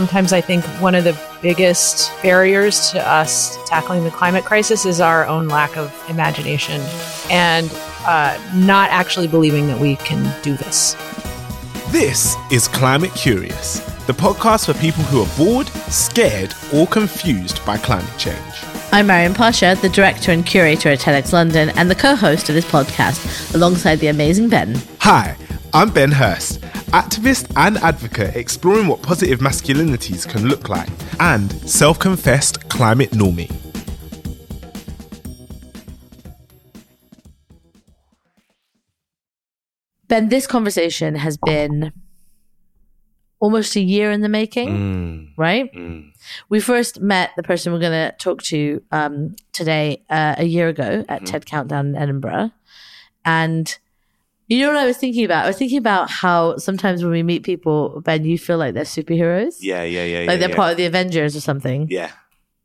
sometimes 0.00 0.32
I 0.32 0.40
think 0.40 0.64
one 0.80 0.94
of 0.94 1.04
the 1.04 1.14
biggest 1.42 2.10
barriers 2.22 2.88
to 2.92 3.06
us 3.06 3.58
tackling 3.68 4.02
the 4.02 4.10
climate 4.10 4.46
crisis 4.46 4.86
is 4.86 4.98
our 4.98 5.26
own 5.26 5.46
lack 5.46 5.76
of 5.76 5.94
imagination 6.08 6.80
and 7.28 7.70
uh, 8.06 8.40
not 8.54 8.88
actually 8.88 9.28
believing 9.28 9.66
that 9.66 9.78
we 9.78 9.96
can 9.96 10.22
do 10.40 10.56
this. 10.56 10.94
This 11.88 12.34
is 12.50 12.66
Climate 12.66 13.12
Curious, 13.14 13.80
the 14.06 14.14
podcast 14.14 14.72
for 14.72 14.80
people 14.80 15.02
who 15.04 15.20
are 15.20 15.36
bored, 15.36 15.68
scared, 15.92 16.54
or 16.72 16.86
confused 16.86 17.62
by 17.66 17.76
climate 17.76 18.16
change. 18.16 18.54
I'm 18.92 19.06
Maryam 19.06 19.34
Pasha, 19.34 19.76
the 19.82 19.90
director 19.90 20.32
and 20.32 20.46
curator 20.46 20.88
at 20.88 21.00
TEDx 21.00 21.34
London, 21.34 21.68
and 21.76 21.90
the 21.90 21.94
co 21.94 22.14
host 22.16 22.48
of 22.48 22.54
this 22.54 22.64
podcast, 22.64 23.54
alongside 23.54 23.96
the 23.96 24.06
amazing 24.06 24.48
Ben. 24.48 24.80
Hi, 25.00 25.36
I'm 25.74 25.90
Ben 25.90 26.10
Hurst, 26.10 26.64
activist 26.92 27.52
and 27.56 27.76
advocate 27.78 28.36
exploring 28.36 28.86
what 28.88 29.02
positive 29.02 29.40
masculinities 29.40 30.28
can 30.28 30.46
look 30.46 30.68
like, 30.68 30.88
and 31.20 31.50
self 31.68 31.98
confessed 31.98 32.68
climate 32.68 33.10
normie. 33.10 33.50
Ben, 40.08 40.28
this 40.28 40.46
conversation 40.46 41.14
has 41.14 41.36
been 41.36 41.92
almost 43.38 43.76
a 43.76 43.80
year 43.80 44.10
in 44.10 44.20
the 44.20 44.28
making, 44.28 44.68
Mm, 44.68 45.28
right? 45.36 45.72
mm. 45.72 46.10
We 46.48 46.60
first 46.60 47.00
met 47.00 47.30
the 47.36 47.42
person 47.42 47.72
we're 47.72 47.78
going 47.78 48.10
to 48.10 48.14
talk 48.18 48.42
to 48.44 48.82
um, 48.90 49.36
today 49.52 50.02
uh, 50.10 50.34
a 50.38 50.44
year 50.44 50.68
ago 50.68 51.04
at 51.08 51.24
TED 51.26 51.46
Countdown 51.46 51.86
in 51.88 51.96
Edinburgh. 51.96 52.50
And 53.24 53.78
you 54.50 54.66
know 54.66 54.72
what 54.72 54.76
I 54.82 54.86
was 54.86 54.96
thinking 54.96 55.24
about? 55.24 55.44
I 55.44 55.48
was 55.48 55.56
thinking 55.56 55.78
about 55.78 56.10
how 56.10 56.56
sometimes 56.58 57.02
when 57.02 57.12
we 57.12 57.22
meet 57.22 57.42
people, 57.44 58.00
Ben, 58.04 58.24
you 58.24 58.36
feel 58.38 58.58
like 58.58 58.74
they're 58.74 58.84
superheroes. 58.84 59.56
Yeah, 59.60 59.82
yeah, 59.84 60.04
yeah, 60.04 60.18
Like 60.20 60.28
yeah. 60.28 60.36
they're 60.36 60.48
yeah. 60.50 60.56
part 60.56 60.70
of 60.72 60.76
the 60.76 60.86
Avengers 60.86 61.36
or 61.36 61.40
something, 61.40 61.86
yeah, 61.90 62.10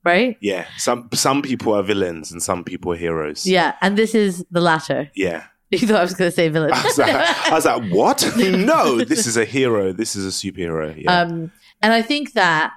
right? 0.03 0.35
yeah. 0.41 0.65
Some 0.77 1.09
some 1.13 1.41
people 1.41 1.73
are 1.73 1.83
villains 1.83 2.31
and 2.31 2.41
some 2.41 2.63
people 2.63 2.91
are 2.93 2.97
heroes. 2.97 3.45
Yeah. 3.45 3.75
And 3.81 3.97
this 3.97 4.15
is 4.15 4.43
the 4.51 4.61
latter. 4.61 5.11
yeah. 5.15 5.43
You 5.71 5.79
thought 5.87 5.97
I 5.99 6.03
was 6.03 6.13
going 6.13 6.29
to 6.29 6.35
say 6.35 6.47
villain. 6.47 6.71
I 6.71 6.83
was 6.83 6.97
like, 6.97 7.15
I 7.51 7.53
was 7.53 7.65
like, 7.65 7.91
what? 7.91 8.23
no, 8.37 9.03
this 9.03 9.25
is 9.27 9.35
a 9.35 9.43
hero. 9.45 9.91
This 9.91 10.15
is 10.15 10.23
a 10.25 10.29
superhero. 10.29 10.95
Yeah. 10.95 11.11
Um, 11.21 11.51
and 11.81 11.91
I 11.91 12.01
think 12.03 12.33
that 12.33 12.71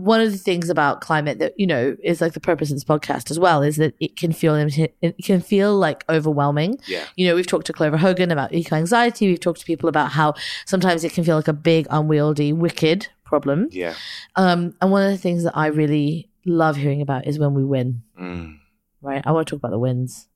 one 0.00 0.20
of 0.20 0.32
the 0.32 0.38
things 0.38 0.70
about 0.70 1.00
climate 1.00 1.38
that 1.38 1.52
you 1.56 1.66
know 1.66 1.96
is 2.02 2.20
like 2.20 2.32
the 2.32 2.40
purpose 2.40 2.70
of 2.70 2.76
this 2.76 2.84
podcast 2.84 3.30
as 3.30 3.38
well 3.38 3.62
is 3.62 3.76
that 3.76 3.94
it 4.00 4.16
can 4.16 4.32
feel 4.32 4.54
it 4.56 5.24
can 5.24 5.40
feel 5.40 5.76
like 5.76 6.04
overwhelming. 6.08 6.78
yeah. 6.86 7.04
You 7.16 7.28
know, 7.28 7.34
we've 7.34 7.46
talked 7.46 7.66
to 7.66 7.72
Clover 7.72 7.96
Hogan 7.96 8.30
about 8.30 8.52
eco 8.52 8.76
anxiety. 8.76 9.28
We've 9.28 9.40
talked 9.40 9.60
to 9.60 9.66
people 9.66 9.88
about 9.88 10.12
how 10.12 10.34
sometimes 10.66 11.04
it 11.04 11.12
can 11.12 11.24
feel 11.24 11.36
like 11.36 11.48
a 11.48 11.52
big, 11.52 11.86
unwieldy, 11.90 12.52
wicked 12.52 13.08
problem. 13.24 13.68
Yeah. 13.70 13.94
Um, 14.36 14.74
and 14.80 14.90
one 14.90 15.04
of 15.04 15.10
the 15.10 15.18
things 15.18 15.44
that 15.44 15.56
I 15.56 15.66
really 15.66 16.28
love 16.46 16.76
hearing 16.76 17.02
about 17.02 17.26
is 17.26 17.38
when 17.38 17.54
we 17.54 17.64
win. 17.64 18.02
Mm. 18.20 18.58
Right? 19.02 19.22
I 19.24 19.32
want 19.32 19.46
to 19.48 19.52
talk 19.52 19.60
about 19.60 19.70
the 19.70 19.78
wins. 19.78 20.28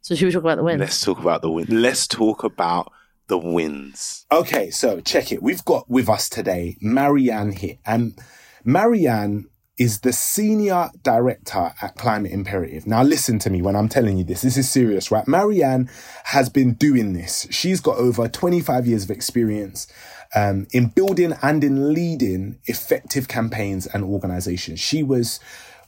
So 0.00 0.14
should 0.14 0.26
we 0.26 0.32
talk 0.32 0.42
about 0.42 0.56
the 0.56 0.64
wins? 0.64 0.80
Let's 0.80 1.00
talk 1.04 1.18
about 1.18 1.42
the 1.42 1.50
win. 1.50 1.66
Let's 1.68 2.06
talk 2.06 2.44
about 2.44 2.92
the 3.26 3.38
wins. 3.38 4.26
Okay, 4.30 4.70
so 4.70 5.00
check 5.00 5.32
it. 5.32 5.42
We've 5.42 5.64
got 5.64 5.88
with 5.88 6.08
us 6.08 6.28
today 6.28 6.76
Mary 6.80 7.30
Anne 7.30 7.52
here. 7.52 7.78
And 7.84 8.18
Mary 8.68 9.06
Anne 9.06 9.46
is 9.78 10.00
the 10.00 10.12
senior 10.12 10.90
director 11.02 11.72
at 11.80 11.96
Climate 11.96 12.32
Imperative. 12.32 12.86
Now, 12.86 13.02
listen 13.02 13.38
to 13.38 13.48
me 13.48 13.62
when 13.62 13.74
I'm 13.74 13.88
telling 13.88 14.18
you 14.18 14.24
this. 14.24 14.42
This 14.42 14.58
is 14.58 14.68
serious, 14.68 15.10
right? 15.10 15.26
Mary 15.26 15.62
Anne 15.62 15.88
has 16.24 16.50
been 16.50 16.74
doing 16.74 17.14
this. 17.14 17.46
She's 17.50 17.80
got 17.80 17.96
over 17.96 18.28
25 18.28 18.86
years 18.86 19.04
of 19.04 19.10
experience 19.10 19.86
um, 20.36 20.66
in 20.70 20.88
building 20.88 21.32
and 21.40 21.64
in 21.64 21.94
leading 21.94 22.58
effective 22.66 23.26
campaigns 23.26 23.86
and 23.86 24.04
organizations. 24.04 24.80
She 24.80 25.02
was 25.02 25.40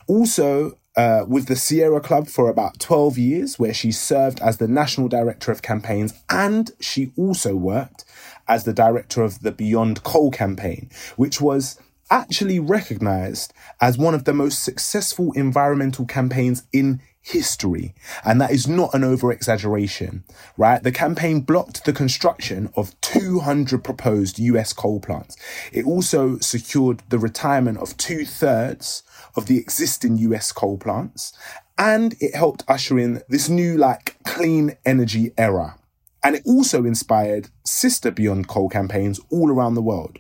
also 0.07 0.79
uh, 0.97 1.27
with 1.29 1.49
the 1.49 1.57
Sierra 1.57 2.01
Club 2.01 2.29
for 2.29 2.49
about 2.49 2.81
12 2.81 3.19
years, 3.19 3.59
where 3.59 3.75
she 3.75 3.93
served 3.93 4.41
as 4.41 4.57
the 4.57 4.69
national 4.69 5.09
director 5.09 5.53
of 5.53 5.61
campaigns, 5.61 6.15
and 6.31 6.71
she 6.81 7.13
also 7.19 7.55
worked 7.55 8.07
as 8.49 8.65
the 8.65 8.73
director 8.73 9.23
of 9.23 9.41
the 9.43 9.53
Beyond 9.53 10.03
Coal 10.03 10.31
campaign, 10.31 10.89
which 11.17 11.43
was 11.43 11.79
actually 12.11 12.59
recognized 12.59 13.53
as 13.81 13.97
one 13.97 14.15
of 14.15 14.25
the 14.25 14.33
most 14.33 14.65
successful 14.65 15.33
environmental 15.33 16.05
campaigns 16.05 16.65
in 16.73 17.01
history. 17.23 17.95
And 18.25 18.41
that 18.41 18.51
is 18.51 18.67
not 18.67 18.95
an 18.95 19.05
over 19.05 19.31
exaggeration, 19.31 20.25
right? 20.57 20.83
The 20.83 20.93
campaign 20.93 21.43
blocked 21.43 21.85
the 21.85 21.93
construction 21.93 22.71
of 22.77 22.99
200 23.03 23.85
proposed 23.85 24.39
US 24.39 24.73
coal 24.73 25.01
plants. 25.01 25.37
It 25.73 25.85
also 25.85 26.39
secured 26.39 27.03
the 27.09 27.19
retirement 27.19 27.79
of 27.79 27.97
two 27.97 28.25
thirds 28.25 29.03
of 29.37 29.47
the 29.47 29.59
existing 29.59 30.17
US 30.19 30.53
coal 30.53 30.79
plants. 30.79 31.33
And 31.79 32.15
it 32.21 32.35
helped 32.35 32.65
usher 32.69 32.99
in 32.99 33.23
this 33.29 33.49
new, 33.49 33.77
like, 33.77 34.17
clean 34.25 34.77
energy 34.85 35.33
era. 35.39 35.77
And 36.23 36.37
it 36.37 36.43
also 36.45 36.85
inspired 36.85 37.49
sister 37.65 38.11
Beyond 38.11 38.49
Coal 38.49 38.69
campaigns 38.69 39.21
all 39.31 39.51
around 39.51 39.75
the 39.75 39.83
world. 39.83 40.19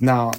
Now, 0.00 0.32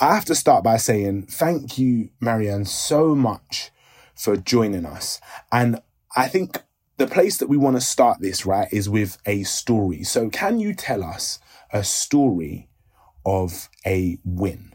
I 0.00 0.14
have 0.14 0.24
to 0.26 0.34
start 0.34 0.64
by 0.64 0.76
saying 0.76 1.26
thank 1.26 1.78
you, 1.78 2.10
Mary 2.20 2.48
Anne, 2.50 2.64
so 2.64 3.14
much 3.14 3.70
for 4.14 4.36
joining 4.36 4.84
us. 4.86 5.20
And 5.52 5.80
I 6.16 6.28
think 6.28 6.62
the 6.96 7.06
place 7.06 7.38
that 7.38 7.48
we 7.48 7.56
want 7.56 7.76
to 7.76 7.80
start 7.80 8.20
this, 8.20 8.44
right, 8.46 8.68
is 8.72 8.88
with 8.88 9.18
a 9.26 9.42
story. 9.44 10.02
So, 10.04 10.28
can 10.30 10.60
you 10.60 10.74
tell 10.74 11.02
us 11.02 11.38
a 11.72 11.82
story 11.84 12.68
of 13.26 13.68
a 13.86 14.18
win? 14.24 14.74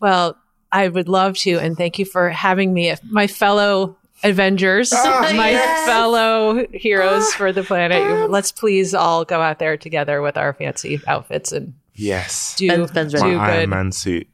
Well, 0.00 0.36
I 0.72 0.88
would 0.88 1.08
love 1.08 1.36
to, 1.38 1.58
and 1.58 1.76
thank 1.76 1.98
you 1.98 2.04
for 2.04 2.28
having 2.30 2.72
me, 2.74 2.94
my 3.08 3.26
fellow 3.26 3.96
Avengers, 4.22 4.92
Ah, 4.94 5.20
my 5.36 5.50
yes. 5.50 5.86
fellow 5.86 6.66
heroes 6.72 7.32
for 7.34 7.52
the 7.52 7.62
planet. 7.62 8.30
Let's 8.30 8.52
please 8.52 8.94
all 8.94 9.24
go 9.24 9.40
out 9.40 9.58
there 9.58 9.76
together 9.76 10.22
with 10.22 10.36
our 10.36 10.52
fancy 10.54 11.00
outfits 11.06 11.52
and 11.52 11.74
Yes. 11.94 12.54
do, 12.56 12.68
Ben's- 12.68 12.90
Ben's 12.92 13.12
do 13.14 13.20
ready. 13.22 13.36
My 13.36 13.56
Iron. 13.58 13.70
Man 13.70 13.92
suit. 13.92 14.28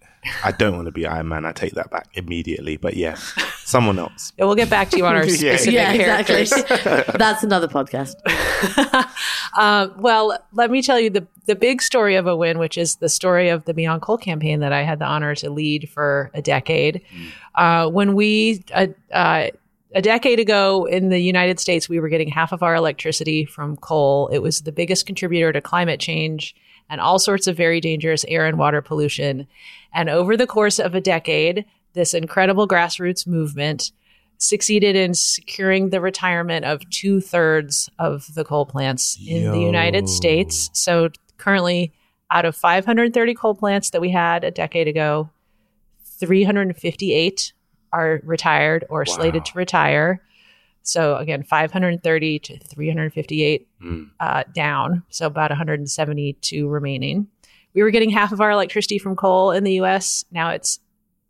I 0.45 0.53
don't 0.53 0.75
want 0.77 0.87
to 0.87 0.93
be 0.93 1.05
Iron 1.07 1.29
Man. 1.29 1.45
I 1.45 1.53
take 1.53 1.73
that 1.73 1.91
back 1.91 2.09
immediately. 2.15 2.77
But 2.77 2.95
yeah, 2.95 3.17
someone 3.65 3.99
else. 3.99 4.33
Yeah, 4.39 4.45
We'll 4.45 4.55
get 4.55 4.71
back 4.71 4.91
to 4.91 4.97
you 4.97 5.07
on 5.07 5.17
our 5.17 5.25
Yeah. 5.27 5.57
specific 5.57 5.75
yeah, 5.75 5.97
characters. 5.97 6.53
exactly. 6.53 7.15
That's 7.19 7.43
another 7.43 7.69
podcast. 7.69 8.15
Uh, 9.55 9.89
well, 9.99 10.39
let 10.53 10.71
me 10.71 10.81
tell 10.81 10.99
you 10.99 11.11
the 11.11 11.27
the 11.47 11.55
big 11.55 11.83
story 11.83 12.15
of 12.15 12.27
a 12.27 12.35
win, 12.35 12.59
which 12.59 12.79
is 12.79 12.97
the 12.97 13.09
story 13.09 13.51
of 13.51 13.65
the 13.67 13.75
Beyond 13.75 14.01
Coal 14.01 14.17
campaign 14.17 14.61
that 14.61 14.73
I 14.73 14.83
had 14.83 14.99
the 14.99 15.05
honor 15.05 15.35
to 15.35 15.51
lead 15.51 15.91
for 15.91 16.31
a 16.33 16.41
decade. 16.41 17.03
Uh, 17.55 17.87
when 17.91 18.15
we 18.15 18.65
uh, 18.73 18.87
uh, 19.13 19.49
a 19.95 20.01
decade 20.01 20.41
ago 20.41 20.87
in 20.87 21.11
the 21.11 21.19
United 21.19 21.61
States, 21.61 21.87
we 21.89 22.01
were 22.01 22.09
getting 22.09 22.29
half 22.29 22.53
of 22.53 22.63
our 22.63 22.75
electricity 22.75 23.45
from 23.45 23.77
coal. 23.77 24.29
It 24.29 24.39
was 24.39 24.63
the 24.63 24.73
biggest 24.73 25.05
contributor 25.05 25.53
to 25.53 25.61
climate 25.61 26.01
change 26.01 26.55
and 26.91 27.01
all 27.01 27.19
sorts 27.19 27.47
of 27.47 27.57
very 27.57 27.81
dangerous 27.81 28.25
air 28.29 28.47
and 28.47 28.59
water 28.59 28.83
pollution. 28.83 29.47
And 29.95 30.09
over 30.09 30.37
the 30.37 30.47
course 30.47 30.79
of 30.79 30.95
a 30.95 31.01
decade, 31.01 31.65
this 31.95 32.15
incredible 32.15 32.67
grassroots 32.67 33.27
movement 33.27 33.93
succeeded 34.39 34.97
in 34.97 35.15
securing 35.15 35.91
the 35.91 36.01
retirement 36.01 36.65
of 36.65 36.89
two 36.91 37.21
thirds 37.21 37.89
of 37.99 38.27
the 38.35 38.45
coal 38.45 38.67
plants 38.67 39.19
in 39.27 39.51
the 39.53 39.61
United 39.61 40.09
States. 40.09 40.71
So 40.73 41.11
currently, 41.39 41.93
out 42.31 42.45
of 42.45 42.57
530 42.57 43.35
coal 43.35 43.55
plants 43.55 43.91
that 43.91 44.01
we 44.01 44.11
had 44.11 44.43
a 44.43 44.51
decade 44.51 44.89
ago, 44.89 45.31
358 46.19 47.53
are 47.93 48.21
retired 48.25 48.85
or 48.89 49.05
slated 49.05 49.45
to 49.45 49.59
retire. 49.59 50.23
So 50.83 51.17
again, 51.17 51.43
530 51.43 52.39
to 52.41 52.59
358 52.59 53.69
Mm. 53.83 54.11
uh, 54.21 54.45
down. 54.55 55.03
So 55.09 55.27
about 55.27 55.51
172 55.51 56.69
remaining. 56.69 57.27
We 57.75 57.83
were 57.83 57.91
getting 57.91 58.11
half 58.11 58.33
of 58.33 58.41
our 58.41 58.51
electricity 58.51 58.99
from 58.99 59.17
coal 59.17 59.51
in 59.51 59.65
the 59.65 59.81
US. 59.81 60.25
Now 60.31 60.51
it's 60.51 60.79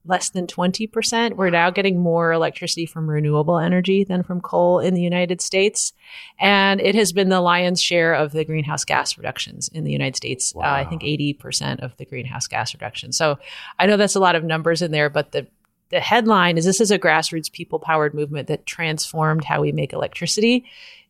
less 0.04 0.30
than 0.30 0.48
20%. 0.48 1.36
We're 1.36 1.50
now 1.50 1.70
getting 1.70 2.00
more 2.00 2.32
electricity 2.32 2.86
from 2.86 3.08
renewable 3.08 3.58
energy 3.60 4.02
than 4.02 4.24
from 4.24 4.40
coal 4.40 4.80
in 4.80 4.94
the 4.94 5.00
United 5.00 5.40
States. 5.40 5.92
And 6.40 6.80
it 6.80 6.96
has 6.96 7.12
been 7.12 7.28
the 7.28 7.40
lion's 7.40 7.80
share 7.80 8.12
of 8.12 8.32
the 8.32 8.44
greenhouse 8.44 8.84
gas 8.84 9.16
reductions 9.16 9.68
in 9.68 9.84
the 9.84 9.92
United 9.92 10.16
States. 10.16 10.52
Uh, 10.56 10.60
I 10.60 10.84
think 10.84 11.02
80% 11.02 11.80
of 11.84 11.96
the 11.98 12.04
greenhouse 12.04 12.48
gas 12.48 12.74
reduction. 12.74 13.12
So 13.12 13.38
I 13.78 13.86
know 13.86 13.96
that's 13.96 14.16
a 14.16 14.20
lot 14.20 14.34
of 14.34 14.42
numbers 14.42 14.82
in 14.82 14.90
there, 14.90 15.08
but 15.08 15.30
the 15.30 15.46
the 15.92 16.00
headline 16.00 16.56
is 16.56 16.64
this 16.64 16.80
is 16.80 16.90
a 16.90 16.98
grassroots 16.98 17.52
people 17.52 17.78
powered 17.78 18.14
movement 18.14 18.48
that 18.48 18.66
transformed 18.66 19.44
how 19.44 19.60
we 19.60 19.72
make 19.72 19.92
electricity 19.92 20.64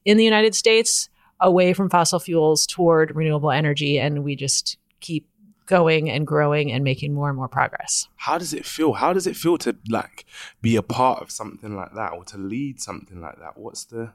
in 0.05 0.17
the 0.17 0.25
United 0.25 0.55
States 0.55 1.09
away 1.41 1.73
from 1.73 1.89
fossil 1.89 2.19
fuels 2.19 2.67
toward 2.67 3.15
renewable 3.15 3.53
energy. 3.53 3.99
And 3.99 4.25
we 4.25 4.37
just 4.37 4.77
keep 5.01 5.27
going 5.67 6.11
and 6.11 6.27
growing 6.27 6.73
and 6.73 6.83
making 6.83 7.15
more 7.15 7.29
and 7.29 7.37
more 7.37 7.49
progress. 7.49 8.09
How 8.17 8.39
does 8.39 8.53
it 8.53 8.67
feel? 8.67 8.95
How 8.95 9.13
does 9.13 9.29
it 9.29 9.37
feel 9.37 9.57
to 9.59 9.77
like 9.89 10.27
be 10.61 10.75
a 10.75 10.83
part 10.83 11.23
of 11.23 11.31
something 11.31 11.77
like 11.77 11.95
that 11.95 12.13
or 12.13 12.25
to 12.27 12.37
lead 12.37 12.81
something 12.81 13.21
like 13.21 13.39
that? 13.39 13.57
What's 13.57 13.85
the 13.85 14.13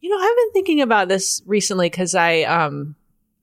You 0.00 0.10
know, 0.10 0.18
I've 0.18 0.36
been 0.36 0.52
thinking 0.52 0.82
about 0.82 1.08
this 1.08 1.42
recently 1.46 1.88
because 1.88 2.14
I 2.14 2.42
um 2.42 2.94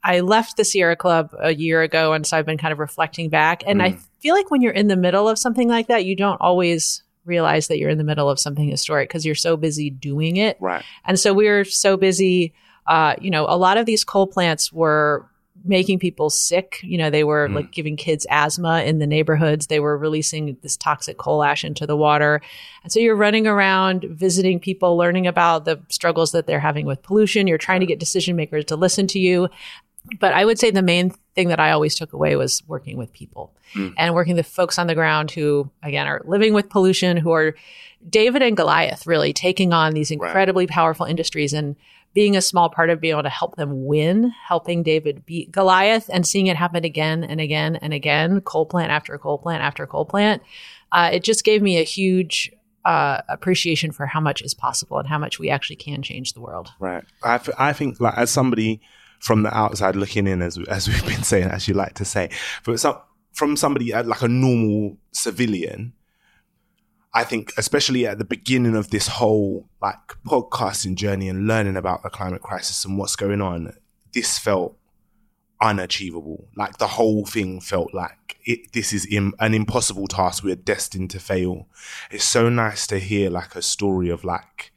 I 0.04 0.22
left 0.22 0.58
the 0.58 0.64
Sierra 0.64 0.96
Club 0.96 1.36
a 1.40 1.54
year 1.54 1.82
ago, 1.82 2.14
and 2.14 2.26
so 2.26 2.38
I've 2.38 2.46
been 2.46 2.58
kind 2.58 2.72
of 2.72 2.80
reflecting 2.80 3.30
back. 3.30 3.64
And 3.68 3.82
I 3.82 3.98
feel 4.20 4.36
like 4.36 4.50
when 4.50 4.62
you're 4.62 4.74
in 4.74 4.88
the 4.88 4.96
middle 4.96 5.28
of 5.28 5.38
something 5.38 5.68
like 5.68 5.88
that, 5.88 6.06
you 6.06 6.16
don't 6.16 6.40
always 6.40 7.04
realize 7.26 7.68
that 7.68 7.78
you're 7.78 7.90
in 7.90 7.98
the 7.98 8.04
middle 8.04 8.30
of 8.30 8.40
something 8.40 8.68
historic 8.68 9.10
because 9.10 9.26
you're 9.26 9.36
so 9.36 9.58
busy 9.58 9.90
doing 9.90 10.38
it. 10.38 10.58
Right. 10.60 10.84
And 11.06 11.20
so 11.20 11.34
we 11.34 11.48
were 11.48 11.66
so 11.66 11.98
busy. 11.98 12.54
Uh, 12.88 13.16
you 13.20 13.30
know, 13.30 13.46
a 13.48 13.58
lot 13.58 13.78
of 13.78 13.86
these 13.86 14.04
coal 14.04 14.26
plants 14.26 14.72
were 14.74 15.30
making 15.66 16.00
people 16.00 16.30
sick. 16.30 16.80
You 16.84 16.98
know, 16.98 17.10
they 17.10 17.24
were 17.24 17.50
like 17.50 17.72
giving 17.72 17.98
kids 17.98 18.26
asthma 18.30 18.84
in 18.84 19.00
the 19.00 19.08
neighborhoods. 19.08 19.68
They 19.68 19.80
were 19.80 19.98
releasing 19.98 20.58
this 20.62 20.78
toxic 20.78 21.18
coal 21.18 21.44
ash 21.44 21.64
into 21.64 21.86
the 21.86 21.98
water. 21.98 22.42
And 22.84 22.92
so 22.92 23.00
you're 23.00 23.16
running 23.16 23.46
around 23.46 24.06
visiting 24.06 24.60
people, 24.60 24.98
learning 24.98 25.28
about 25.28 25.66
the 25.66 25.82
struggles 25.90 26.32
that 26.32 26.48
they're 26.48 26.60
having 26.60 26.86
with 26.86 27.04
pollution. 27.04 27.48
You're 27.48 27.58
trying 27.58 27.82
to 27.82 27.86
get 27.86 28.00
decision 28.00 28.36
makers 28.36 28.66
to 28.66 28.76
listen 28.76 29.08
to 29.08 29.20
you. 29.20 29.50
But 30.20 30.34
I 30.34 30.46
would 30.46 30.58
say 30.58 30.72
the 30.72 30.82
main 30.82 31.12
thing 31.36 31.50
that 31.50 31.60
I 31.60 31.72
always 31.72 31.96
took 31.96 32.14
away 32.14 32.36
was 32.36 32.64
working 32.68 32.98
with 32.98 33.14
people 33.14 33.54
and 33.98 34.16
working 34.16 34.36
with 34.36 34.48
folks 34.48 34.80
on 34.80 34.88
the 34.88 34.96
ground 34.96 35.32
who, 35.32 35.70
again, 35.84 36.08
are 36.08 36.22
living 36.26 36.54
with 36.54 36.70
pollution, 36.70 37.18
who 37.18 37.32
are 37.32 37.56
David 38.10 38.42
and 38.42 38.58
Goliath, 38.58 39.06
really 39.06 39.34
taking 39.34 39.74
on 39.74 39.94
these 39.94 40.10
incredibly 40.10 40.68
powerful 40.68 41.06
industries 41.06 41.54
and 41.54 41.76
being 42.14 42.36
a 42.36 42.42
small 42.42 42.70
part 42.70 42.90
of 42.90 43.00
being 43.00 43.12
able 43.12 43.24
to 43.24 43.30
help 43.30 43.56
them 43.56 43.86
win, 43.86 44.34
helping 44.48 44.82
David 44.84 45.26
beat 45.26 45.52
Goliath 45.52 46.10
and 46.12 46.26
seeing 46.26 46.48
it 46.48 46.58
happen 46.58 46.84
again 46.84 47.24
and 47.24 47.40
again 47.40 47.76
and 47.76 47.94
again, 47.94 48.42
coal 48.42 48.66
plant 48.66 48.92
after 48.92 49.18
coal 49.18 49.38
plant 49.38 49.62
after 49.62 49.86
coal 49.86 50.06
plant. 50.06 50.42
Uh, 50.92 51.12
it 51.14 51.24
just 51.24 51.44
gave 51.44 51.62
me 51.62 51.78
a 51.78 51.84
huge 51.84 52.52
uh, 52.84 53.22
appreciation 53.30 53.92
for 53.92 54.08
how 54.08 54.20
much 54.20 54.42
is 54.42 54.54
possible 54.54 54.98
and 54.98 55.08
how 55.08 55.20
much 55.20 55.38
we 55.38 55.50
actually 55.50 55.76
can 55.76 56.02
change 56.02 56.34
the 56.34 56.42
world. 56.42 56.72
Right. 56.80 57.04
I, 57.22 57.38
th- 57.38 57.56
I 57.60 57.74
think 57.74 58.00
like 58.00 58.18
as 58.18 58.32
somebody 58.32 58.82
from 59.20 59.44
the 59.44 59.56
outside 59.56 59.96
looking 59.96 60.28
in, 60.28 60.42
as 60.42 60.58
as 60.68 60.88
we've 60.88 61.06
been 61.06 61.24
saying, 61.24 61.50
as 61.50 61.68
you 61.68 61.74
like 61.74 61.94
to 61.96 62.06
say, 62.06 62.30
but 62.64 62.80
some 62.80 62.98
from 63.34 63.56
somebody 63.56 63.94
uh, 63.94 64.04
like 64.04 64.22
a 64.22 64.28
normal 64.28 64.98
civilian, 65.12 65.94
I 67.14 67.24
think 67.24 67.54
especially 67.58 68.06
at 68.06 68.18
the 68.18 68.26
beginning 68.26 68.76
of 68.76 68.90
this 68.90 69.08
whole 69.08 69.70
like 69.82 69.98
podcasting 70.26 70.96
journey 70.96 71.30
and 71.30 71.48
learning 71.48 71.78
about 71.78 72.04
the 72.04 72.10
climate 72.10 72.42
crisis 72.42 72.86
and 72.86 72.98
what's 72.98 73.16
going 73.16 73.42
on, 73.42 73.74
this 74.14 74.38
felt 74.38 74.78
unachievable. 75.62 76.48
Like 76.56 76.78
the 76.78 76.88
whole 76.88 77.26
thing 77.26 77.60
felt 77.62 77.94
like 77.94 78.38
it, 78.46 78.72
this 78.74 78.94
is 78.94 79.08
Im- 79.12 79.34
an 79.40 79.54
impossible 79.54 80.08
task. 80.08 80.44
We're 80.44 80.56
destined 80.56 81.10
to 81.12 81.20
fail. 81.20 81.68
It's 82.12 82.24
so 82.24 82.50
nice 82.50 82.88
to 82.88 83.00
hear 83.00 83.30
like 83.30 83.56
a 83.56 83.62
story 83.62 84.10
of 84.10 84.24
like 84.24 84.72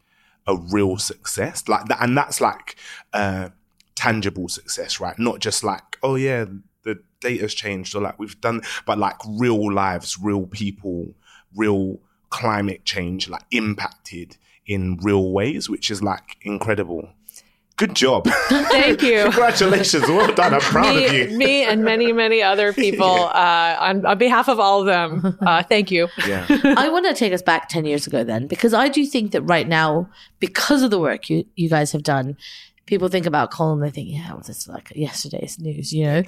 a 0.47 0.57
real 0.57 0.99
success, 0.99 1.69
like 1.69 1.87
that, 1.87 1.99
and 2.01 2.17
that's 2.17 2.41
like 2.41 2.77
uh, 3.13 3.51
tangible 3.95 4.49
success, 4.49 5.01
right? 5.01 5.19
Not 5.19 5.41
just 5.41 5.65
like 5.65 5.99
oh 6.03 6.17
yeah, 6.17 6.47
the 6.83 7.03
data's 7.21 7.55
changed 7.55 7.95
or 7.95 8.03
like 8.03 8.19
we've 8.19 8.41
done, 8.41 8.63
but 8.87 8.99
like 8.99 9.17
real 9.27 9.73
lives, 9.73 10.19
real 10.21 10.47
people, 10.47 11.15
real 11.55 12.01
climate 12.31 12.85
change, 12.85 13.29
like 13.29 13.45
impacted 13.51 14.37
in 14.67 14.99
real 15.03 15.33
ways, 15.33 15.69
which 15.69 15.91
is 15.91 16.03
like 16.03 16.37
incredible. 16.43 17.09
Good 17.77 17.97
job. 17.97 18.27
Thank 18.49 19.03
you. 19.03 19.23
Congratulations. 19.25 20.07
Well 20.07 20.33
done. 20.35 20.55
I'm 20.55 20.61
proud 20.61 20.95
of 20.95 21.11
me, 21.11 21.23
you. 21.23 21.39
me 21.39 21.65
and 21.65 21.83
many, 21.83 22.13
many 22.13 22.43
other 22.43 22.73
people, 22.85 23.07
uh, 23.07 23.77
on, 23.81 24.05
on 24.05 24.19
behalf 24.19 24.49
of 24.49 24.61
all 24.61 24.81
of 24.81 24.87
them, 24.87 25.39
uh, 25.41 25.63
thank 25.63 25.91
you. 25.91 26.09
Yeah. 26.27 26.47
I 26.77 26.91
want 26.91 27.07
to 27.07 27.15
take 27.15 27.33
us 27.33 27.43
back 27.43 27.69
10 27.69 27.85
years 27.87 28.07
ago 28.07 28.25
then, 28.25 28.47
because 28.47 28.75
I 28.75 28.89
do 28.89 29.05
think 29.07 29.33
that 29.33 29.43
right 29.43 29.67
now, 29.67 30.09
because 30.39 30.83
of 30.83 30.91
the 30.91 30.99
work 30.99 31.31
you, 31.31 31.45
you 31.57 31.69
guys 31.69 31.93
have 31.93 32.03
done, 32.03 32.37
people 32.93 33.09
think 33.09 33.25
about 33.25 33.51
coal 33.51 33.73
and 33.73 33.83
they 33.83 33.89
think, 33.89 34.11
yeah, 34.11 34.35
well, 34.35 34.43
this 34.47 34.59
is 34.59 34.69
like 34.69 34.93
yesterday's 34.95 35.59
news, 35.59 35.95
you 35.95 36.05
know, 36.05 36.23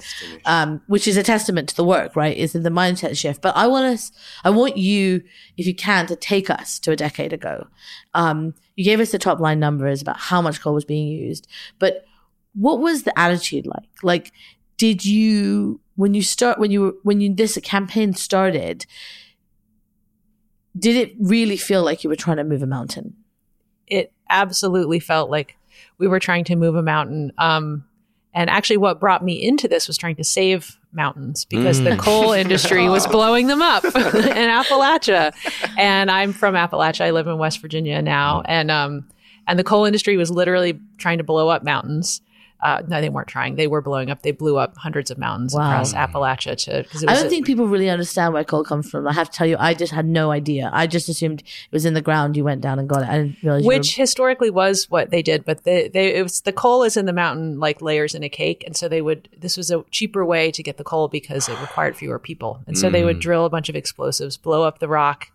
um, 0.45 0.81
which 0.87 1.07
is 1.07 1.15
a 1.15 1.21
testament 1.21 1.69
to 1.69 1.75
the 1.75 1.83
work, 1.83 2.15
right? 2.15 2.35
Is 2.35 2.55
in 2.55 2.63
the 2.63 2.71
mindset 2.71 3.15
shift. 3.15 3.39
But 3.39 3.55
I 3.55 3.67
want 3.67 3.85
us, 3.85 4.11
I 4.43 4.49
want 4.49 4.75
you, 4.75 5.21
if 5.57 5.67
you 5.67 5.75
can, 5.75 6.07
to 6.07 6.15
take 6.15 6.49
us 6.49 6.79
to 6.79 6.91
a 6.91 6.95
decade 6.95 7.33
ago. 7.33 7.67
Um, 8.15 8.55
you 8.75 8.83
gave 8.83 8.99
us 8.99 9.11
the 9.11 9.19
top 9.19 9.39
line 9.39 9.59
numbers 9.59 10.01
about 10.01 10.17
how 10.17 10.41
much 10.41 10.59
coal 10.59 10.73
was 10.73 10.85
being 10.85 11.07
used, 11.07 11.47
but 11.77 12.03
what 12.55 12.79
was 12.79 13.03
the 13.03 13.17
attitude 13.19 13.67
like? 13.67 13.87
Like, 14.01 14.31
did 14.77 15.05
you, 15.05 15.81
when 15.97 16.15
you 16.15 16.23
start, 16.23 16.57
when 16.57 16.71
you 16.71 16.81
were, 16.81 16.95
when 17.03 17.21
you, 17.21 17.31
this 17.31 17.59
campaign 17.61 18.15
started, 18.15 18.87
did 20.75 20.95
it 20.95 21.15
really 21.19 21.57
feel 21.57 21.83
like 21.83 22.03
you 22.03 22.09
were 22.09 22.15
trying 22.15 22.37
to 22.37 22.43
move 22.43 22.63
a 22.63 22.67
mountain? 22.67 23.17
It 23.85 24.11
absolutely 24.31 24.99
felt 24.99 25.29
like 25.29 25.57
we 25.97 26.07
were 26.07 26.19
trying 26.19 26.43
to 26.45 26.55
move 26.55 26.75
a 26.75 26.83
mountain. 26.83 27.31
Um, 27.37 27.85
and 28.33 28.49
actually, 28.49 28.77
what 28.77 28.99
brought 28.99 29.23
me 29.23 29.41
into 29.41 29.67
this 29.67 29.87
was 29.87 29.97
trying 29.97 30.17
to 30.17 30.23
save 30.23 30.77
mountains 30.91 31.45
because 31.45 31.81
the 31.81 31.95
coal 31.95 32.31
industry 32.33 32.89
was 32.89 33.07
blowing 33.07 33.47
them 33.47 33.61
up 33.61 33.83
in 33.85 33.91
Appalachia. 33.91 35.33
And 35.77 36.11
I'm 36.11 36.33
from 36.33 36.55
Appalachia. 36.55 37.05
I 37.05 37.11
live 37.11 37.27
in 37.27 37.37
West 37.37 37.61
Virginia 37.61 38.01
now, 38.01 38.41
and 38.45 38.69
um, 38.69 39.07
and 39.47 39.57
the 39.57 39.63
coal 39.63 39.85
industry 39.85 40.17
was 40.17 40.31
literally 40.31 40.79
trying 40.97 41.17
to 41.17 41.23
blow 41.23 41.47
up 41.47 41.63
mountains. 41.63 42.21
Uh, 42.61 42.81
no, 42.87 42.99
they 43.01 43.09
weren't 43.09 43.27
trying. 43.27 43.55
They 43.55 43.67
were 43.67 43.81
blowing 43.81 44.09
up. 44.09 44.21
They 44.23 44.31
blew 44.31 44.57
up 44.57 44.75
hundreds 44.77 45.11
of 45.11 45.17
mountains 45.17 45.53
Wow. 45.53 45.69
across 45.69 45.93
Appalachia 45.93 46.57
to 46.65 46.81
because 46.83 47.03
it 47.03 47.09
I 47.09 47.13
don't 47.13 47.29
think 47.29 47.45
people 47.45 47.67
really 47.67 47.89
understand 47.89 48.33
where 48.33 48.43
coal 48.43 48.63
comes 48.63 48.89
from. 48.89 49.07
I 49.07 49.13
have 49.13 49.29
to 49.29 49.37
tell 49.37 49.45
you, 49.45 49.57
I 49.59 49.73
just 49.73 49.91
had 49.91 50.05
no 50.07 50.31
idea. 50.31 50.71
I 50.73 50.87
just 50.87 51.07
assumed 51.09 51.41
it 51.41 51.71
was 51.71 51.85
in 51.85 51.93
the 51.93 52.01
ground. 52.01 52.35
You 52.37 52.43
went 52.43 52.61
down 52.61 52.79
and 52.79 52.87
got 52.89 53.03
it. 53.03 53.09
I 53.09 53.17
didn't 53.19 53.37
realize. 53.43 53.61
you 53.63 53.67
were- 53.67 53.75
which 53.75 53.95
historically 53.97 54.49
was 54.49 54.89
what 54.89 55.11
they 55.11 55.21
did 55.21 55.43
but 55.45 55.63
they, 55.63 55.89
they 55.89 56.15
it 56.15 56.23
was 56.23 56.41
the 56.41 56.53
coal 56.53 56.81
is 56.83 56.95
in 56.97 57.05
the 57.05 57.13
mountain 57.13 57.59
like 57.59 57.81
layers 57.81 58.15
in 58.15 58.23
a 58.23 58.29
cake 58.29 58.63
and 58.65 58.75
so 58.75 58.87
they 58.87 59.01
would 59.01 59.27
this 59.37 59.57
was 59.57 59.69
a 59.69 59.83
cheaper 59.91 60.25
way 60.25 60.49
to 60.51 60.63
get 60.63 60.77
the 60.77 60.83
coal 60.83 61.07
because 61.07 61.47
it 61.49 61.59
required 61.61 61.95
fewer 61.95 62.17
people 62.19 62.61
and 62.67 62.77
so 62.77 62.89
they 62.89 63.03
would 63.03 63.19
drill 63.19 63.45
a 63.45 63.49
bunch 63.49 63.69
of 63.69 63.75
explosives 63.75 64.37
blow 64.37 64.63
up 64.63 64.79
the 64.79 64.87
rock 64.87 65.27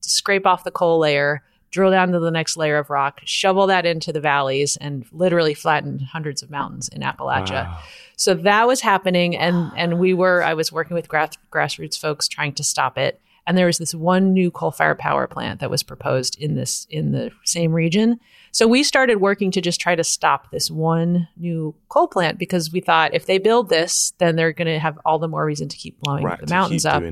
scrape 0.00 0.46
off 0.46 0.64
the 0.64 0.70
coal 0.70 0.98
layer 0.98 1.42
drill 1.72 1.90
down 1.90 2.12
to 2.12 2.20
the 2.20 2.30
next 2.30 2.56
layer 2.56 2.78
of 2.78 2.88
rock 2.90 3.20
shovel 3.24 3.66
that 3.66 3.84
into 3.84 4.12
the 4.12 4.20
valleys 4.20 4.76
and 4.76 5.04
literally 5.10 5.54
flatten 5.54 5.98
hundreds 5.98 6.42
of 6.42 6.50
mountains 6.50 6.88
in 6.88 7.02
appalachia 7.02 7.76
so 8.16 8.34
that 8.34 8.66
was 8.68 8.80
happening 8.82 9.36
and 9.36 9.72
and 9.76 9.98
we 9.98 10.14
were 10.14 10.44
i 10.44 10.54
was 10.54 10.70
working 10.70 10.94
with 10.94 11.08
grass, 11.08 11.36
grassroots 11.50 11.98
folks 11.98 12.28
trying 12.28 12.52
to 12.52 12.62
stop 12.62 12.96
it 12.96 13.20
and 13.44 13.58
there 13.58 13.66
was 13.66 13.78
this 13.78 13.92
one 13.92 14.32
new 14.32 14.52
coal 14.52 14.70
fired 14.70 14.98
power 15.00 15.26
plant 15.26 15.58
that 15.58 15.68
was 15.70 15.82
proposed 15.82 16.40
in 16.40 16.54
this 16.54 16.86
in 16.90 17.10
the 17.10 17.30
same 17.44 17.72
region 17.72 18.20
so 18.52 18.68
we 18.68 18.82
started 18.84 19.16
working 19.16 19.50
to 19.50 19.60
just 19.62 19.80
try 19.80 19.94
to 19.96 20.04
stop 20.04 20.50
this 20.50 20.70
one 20.70 21.26
new 21.38 21.74
coal 21.88 22.06
plant 22.06 22.38
because 22.38 22.70
we 22.70 22.80
thought 22.80 23.14
if 23.14 23.26
they 23.26 23.38
build 23.38 23.68
this 23.70 24.12
then 24.18 24.36
they're 24.36 24.52
going 24.52 24.68
to 24.68 24.78
have 24.78 24.98
all 25.04 25.18
the 25.18 25.26
more 25.26 25.44
reason 25.44 25.68
to 25.68 25.76
keep 25.76 25.98
blowing 26.00 26.22
Right. 26.22 26.38
the 26.38 26.46
mountains 26.54 26.84
up. 26.86 27.02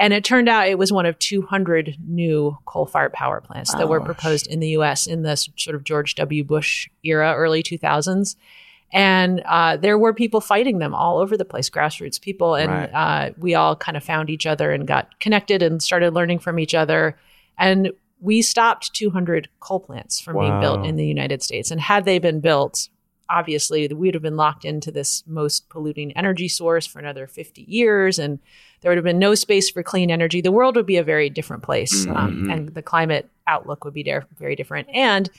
And 0.00 0.14
it 0.14 0.24
turned 0.24 0.48
out 0.48 0.66
it 0.66 0.78
was 0.78 0.90
one 0.90 1.04
of 1.04 1.18
200 1.18 1.96
new 2.04 2.56
coal 2.64 2.86
fired 2.86 3.12
power 3.12 3.40
plants 3.40 3.74
that 3.74 3.86
were 3.88 4.00
proposed 4.00 4.46
in 4.46 4.58
the 4.58 4.68
US 4.68 5.06
in 5.06 5.22
the 5.22 5.36
sort 5.36 5.76
of 5.76 5.84
George 5.84 6.14
W. 6.14 6.42
Bush 6.42 6.88
era, 7.04 7.34
early 7.36 7.62
2000s. 7.62 8.34
And 8.92 9.40
uh, 9.46 9.76
there 9.76 9.98
were 9.98 10.12
people 10.14 10.40
fighting 10.40 10.78
them 10.78 10.94
all 10.94 11.18
over 11.18 11.36
the 11.36 11.44
place, 11.44 11.68
grassroots 11.70 12.20
people. 12.20 12.54
And 12.56 12.70
Right. 12.72 12.90
uh, 12.92 13.30
we 13.38 13.54
all 13.54 13.76
kind 13.76 13.96
of 13.96 14.02
found 14.02 14.30
each 14.30 14.46
other 14.46 14.72
and 14.72 14.86
got 14.86 15.20
connected 15.20 15.62
and 15.62 15.82
started 15.82 16.14
learning 16.14 16.40
from 16.40 16.58
each 16.58 16.74
other. 16.74 17.16
And 17.58 17.92
we 18.20 18.42
stopped 18.42 18.94
200 18.94 19.48
coal 19.60 19.80
plants 19.80 20.18
from 20.20 20.38
being 20.38 20.60
built 20.60 20.84
in 20.84 20.96
the 20.96 21.06
United 21.06 21.42
States. 21.42 21.70
And 21.70 21.80
had 21.80 22.04
they 22.04 22.18
been 22.18 22.40
built, 22.40 22.88
obviously 23.30 23.86
we'd 23.88 24.14
have 24.14 24.22
been 24.22 24.36
locked 24.36 24.64
into 24.64 24.90
this 24.90 25.22
most 25.26 25.68
polluting 25.68 26.10
energy 26.16 26.48
source 26.48 26.86
for 26.86 26.98
another 26.98 27.26
50 27.26 27.62
years 27.62 28.18
and 28.18 28.38
there 28.80 28.90
would 28.90 28.96
have 28.98 29.04
been 29.04 29.18
no 29.18 29.34
space 29.34 29.70
for 29.70 29.82
clean 29.82 30.10
energy. 30.10 30.40
The 30.40 30.50
world 30.52 30.74
would 30.76 30.86
be 30.86 30.96
a 30.96 31.04
very 31.04 31.30
different 31.30 31.62
place 31.62 32.06
um, 32.06 32.50
and 32.50 32.68
the 32.74 32.82
climate 32.82 33.28
outlook 33.46 33.84
would 33.84 33.94
be 33.94 34.02
der- 34.02 34.26
very 34.38 34.56
different. 34.56 34.88
And 34.92 35.30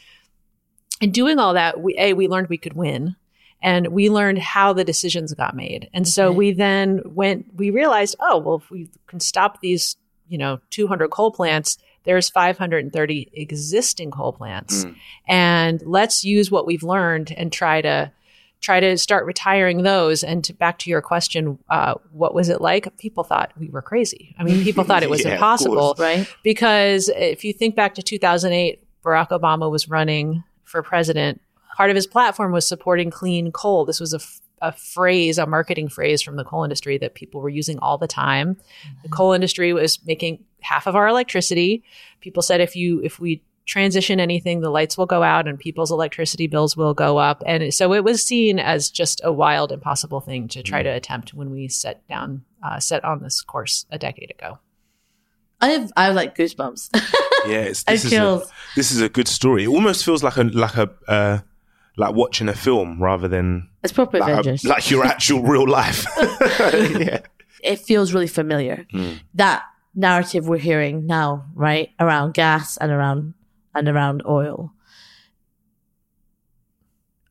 in 1.01 1.11
doing 1.11 1.39
all 1.39 1.53
that 1.55 1.81
we 1.81 1.95
a 1.97 2.13
we 2.13 2.27
learned 2.27 2.47
we 2.49 2.57
could 2.57 2.73
win 2.73 3.15
and 3.63 3.87
we 3.87 4.09
learned 4.09 4.39
how 4.39 4.73
the 4.73 4.83
decisions 4.83 5.33
got 5.33 5.55
made. 5.55 5.89
And 5.93 6.07
so 6.07 6.27
Okay. 6.29 6.37
we 6.37 6.51
then 6.53 7.01
went 7.05 7.47
we 7.55 7.69
realized 7.71 8.15
oh 8.19 8.37
well 8.37 8.55
if 8.63 8.69
we 8.71 8.89
can 9.07 9.19
stop 9.19 9.59
these 9.61 9.97
you 10.29 10.37
know 10.37 10.59
200 10.69 11.09
coal 11.09 11.31
plants 11.31 11.77
there's 12.03 12.29
530 12.29 13.29
existing 13.33 14.11
coal 14.11 14.33
plants. 14.33 14.85
And 15.27 15.81
let's 15.85 16.23
use 16.23 16.49
what 16.51 16.65
we've 16.65 16.83
learned 16.83 17.31
and 17.35 17.51
try 17.51 17.81
to 17.81 18.11
try 18.59 18.79
to 18.79 18.95
start 18.97 19.25
retiring 19.25 19.81
those. 19.81 20.23
And 20.23 20.43
to, 20.43 20.53
back 20.53 20.77
to 20.79 20.89
your 20.89 21.01
question 21.01 21.57
uh, 21.69 21.95
what 22.11 22.33
was 22.35 22.47
it 22.49 22.61
like? 22.61 22.95
People 22.97 23.23
thought 23.23 23.51
we 23.57 23.69
were 23.69 23.81
crazy. 23.81 24.35
I 24.37 24.43
mean 24.43 24.63
people 24.63 24.83
thought 24.83 25.03
it 25.03 25.09
was 25.09 25.21
Yeah, 25.25 25.33
impossible 25.33 25.95
right? 25.97 26.27
because 26.43 27.09
if 27.15 27.43
you 27.43 27.53
think 27.53 27.75
back 27.75 27.95
to 27.95 28.01
2008 28.03 28.83
barack 29.03 29.29
obama 29.29 29.69
was 29.71 29.89
running 29.89 30.43
for 30.63 30.83
president. 30.83 31.41
Part 31.75 31.89
of 31.89 31.95
his 31.95 32.05
platform 32.05 32.51
was 32.51 32.67
supporting 32.67 33.09
clean 33.09 33.51
coal. 33.51 33.83
This 33.85 33.99
was 33.99 34.13
a, 34.13 34.17
f- 34.17 34.41
a 34.61 34.71
phrase 34.71 35.39
a 35.39 35.47
marketing 35.47 35.89
phrase 35.89 36.21
from 36.21 36.35
the 36.35 36.43
coal 36.43 36.63
industry 36.63 36.97
that 36.99 37.15
people 37.15 37.41
were 37.41 37.49
using 37.49 37.79
all 37.79 37.97
the 37.97 38.07
time. 38.07 38.57
The 39.01 39.09
coal 39.09 39.33
industry 39.33 39.73
was 39.73 39.99
making 40.05 40.43
half 40.61 40.87
of 40.87 40.95
our 40.95 41.07
electricity 41.07 41.83
people 42.21 42.41
said 42.41 42.61
if 42.61 42.75
you 42.75 43.01
if 43.03 43.19
we 43.19 43.41
transition 43.65 44.19
anything, 44.19 44.61
the 44.61 44.69
lights 44.69 44.97
will 44.97 45.05
go 45.05 45.23
out 45.23 45.47
and 45.47 45.59
people's 45.59 45.91
electricity 45.91 46.47
bills 46.47 46.75
will 46.75 46.93
go 46.93 47.17
up. 47.17 47.43
And 47.45 47.73
so 47.73 47.93
it 47.93 48.03
was 48.03 48.23
seen 48.23 48.59
as 48.59 48.89
just 48.89 49.21
a 49.23 49.31
wild, 49.31 49.71
impossible 49.71 50.19
thing 50.19 50.47
to 50.49 50.63
try 50.63 50.83
to 50.83 50.89
attempt 50.89 51.33
when 51.33 51.51
we 51.51 51.67
set 51.67 52.05
down, 52.07 52.43
uh, 52.63 52.79
set 52.79 53.05
on 53.05 53.21
this 53.21 53.41
course 53.41 53.85
a 53.91 53.97
decade 53.97 54.31
ago. 54.31 54.59
I 55.61 55.69
have 55.69 55.91
I 55.95 56.05
have 56.05 56.15
like 56.15 56.35
goosebumps. 56.35 56.89
Yeah, 57.47 57.61
it's, 57.61 57.83
I 57.87 57.91
this 57.93 58.05
is 58.05 58.13
a, 58.13 58.41
this 58.75 58.91
is 58.91 59.01
a 59.01 59.09
good 59.09 59.27
story. 59.27 59.63
It 59.63 59.67
almost 59.67 60.05
feels 60.05 60.21
like 60.21 60.37
a 60.37 60.43
like 60.43 60.77
a 60.77 60.91
uh, 61.07 61.39
like 61.97 62.13
watching 62.13 62.47
a 62.47 62.53
film 62.53 63.01
rather 63.01 63.27
than 63.27 63.67
it's 63.83 63.91
proper 63.91 64.19
like, 64.19 64.45
a- 64.45 64.67
like 64.67 64.91
your 64.91 65.03
actual 65.03 65.41
real 65.41 65.67
life. 65.67 66.05
yeah. 66.59 67.21
it 67.63 67.79
feels 67.79 68.13
really 68.13 68.27
familiar. 68.27 68.85
That 69.33 69.63
narrative 69.95 70.47
we're 70.47 70.57
hearing 70.57 71.05
now, 71.05 71.45
right, 71.53 71.89
around 71.99 72.33
gas 72.33 72.77
and 72.77 72.91
around 72.91 73.33
and 73.75 73.87
around 73.87 74.23
oil. 74.27 74.73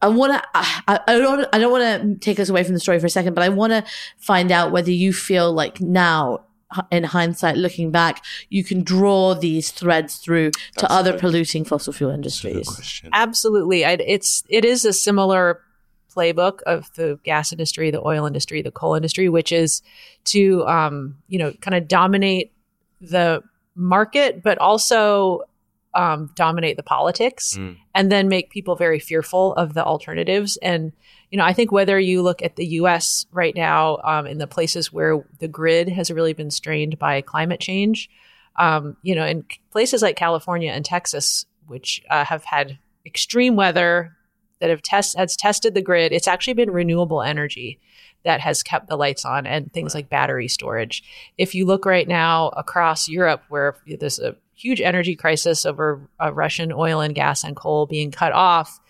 I 0.02 0.08
want 0.08 0.32
to. 0.32 0.42
I, 0.54 1.00
I 1.06 1.18
don't. 1.18 1.46
I 1.52 1.58
don't 1.58 1.70
want 1.70 2.02
to 2.02 2.18
take 2.24 2.40
us 2.40 2.48
away 2.48 2.64
from 2.64 2.74
the 2.74 2.80
story 2.80 2.98
for 2.98 3.06
a 3.06 3.10
second, 3.10 3.34
but 3.34 3.44
I 3.44 3.50
want 3.50 3.72
to 3.72 3.84
find 4.16 4.50
out 4.50 4.72
whether 4.72 4.90
you 4.90 5.12
feel 5.12 5.52
like 5.52 5.80
now, 5.80 6.44
in 6.90 7.04
hindsight, 7.04 7.56
looking 7.56 7.90
back, 7.90 8.24
you 8.48 8.64
can 8.64 8.82
draw 8.82 9.34
these 9.34 9.70
threads 9.70 10.16
through 10.16 10.52
to 10.78 10.90
other 10.90 11.18
polluting 11.18 11.66
fossil 11.66 11.92
fuel 11.92 12.10
industries. 12.10 13.02
Absolutely. 13.12 13.84
I, 13.84 13.92
it's 13.92 14.42
it 14.48 14.64
is 14.64 14.86
a 14.86 14.94
similar 14.94 15.60
playbook 16.14 16.62
of 16.62 16.92
the 16.94 17.18
gas 17.24 17.52
industry, 17.52 17.90
the 17.90 18.04
oil 18.06 18.26
industry, 18.26 18.62
the 18.62 18.70
coal 18.70 18.94
industry, 18.94 19.28
which 19.28 19.52
is 19.52 19.82
to 20.24 20.66
um, 20.66 21.16
you 21.28 21.38
know 21.38 21.52
kind 21.60 21.74
of 21.74 21.88
dominate 21.88 22.52
the 23.00 23.42
market, 23.74 24.42
but 24.42 24.58
also 24.58 25.42
um, 25.94 26.30
dominate 26.36 26.76
the 26.76 26.82
politics, 26.82 27.56
Mm. 27.56 27.76
and 27.94 28.12
then 28.12 28.28
make 28.28 28.50
people 28.50 28.76
very 28.76 29.00
fearful 29.00 29.54
of 29.54 29.74
the 29.74 29.84
alternatives. 29.84 30.56
And 30.58 30.92
you 31.30 31.38
know, 31.38 31.44
I 31.44 31.52
think 31.52 31.70
whether 31.72 31.98
you 31.98 32.22
look 32.22 32.42
at 32.42 32.56
the 32.56 32.66
U.S. 32.66 33.26
right 33.32 33.54
now, 33.54 33.98
um, 34.04 34.26
in 34.26 34.38
the 34.38 34.46
places 34.46 34.92
where 34.92 35.24
the 35.38 35.48
grid 35.48 35.88
has 35.88 36.10
really 36.10 36.32
been 36.32 36.50
strained 36.50 36.98
by 36.98 37.20
climate 37.22 37.60
change, 37.60 38.10
um, 38.56 38.96
you 39.02 39.14
know, 39.14 39.24
in 39.24 39.44
places 39.70 40.02
like 40.02 40.16
California 40.16 40.72
and 40.72 40.84
Texas, 40.84 41.46
which 41.66 42.02
uh, 42.10 42.24
have 42.24 42.44
had 42.44 42.78
extreme 43.06 43.54
weather 43.56 44.16
that 44.60 44.70
have 44.70 44.82
test 44.82 45.16
has 45.16 45.36
tested 45.36 45.74
the 45.74 45.82
grid, 45.82 46.12
it's 46.12 46.28
actually 46.28 46.54
been 46.54 46.70
renewable 46.70 47.22
energy 47.22 47.78
that 48.24 48.40
has 48.40 48.62
kept 48.62 48.88
the 48.88 48.96
lights 48.96 49.24
on 49.24 49.46
and 49.46 49.72
things 49.72 49.94
like 49.94 50.10
battery 50.10 50.48
storage. 50.48 51.02
If 51.38 51.54
you 51.54 51.64
look 51.64 51.86
right 51.86 52.06
now 52.06 52.48
across 52.48 53.08
Europe, 53.08 53.42
where 53.48 53.76
there's 53.86 54.18
a 54.18 54.36
huge 54.54 54.80
energy 54.80 55.16
crisis 55.16 55.64
over 55.64 56.06
uh, 56.22 56.32
Russian 56.32 56.72
oil 56.72 57.00
and 57.00 57.14
gas 57.14 57.42
and 57.42 57.56
coal 57.56 57.86
being 57.86 58.10
cut 58.10 58.32
off, 58.32 58.80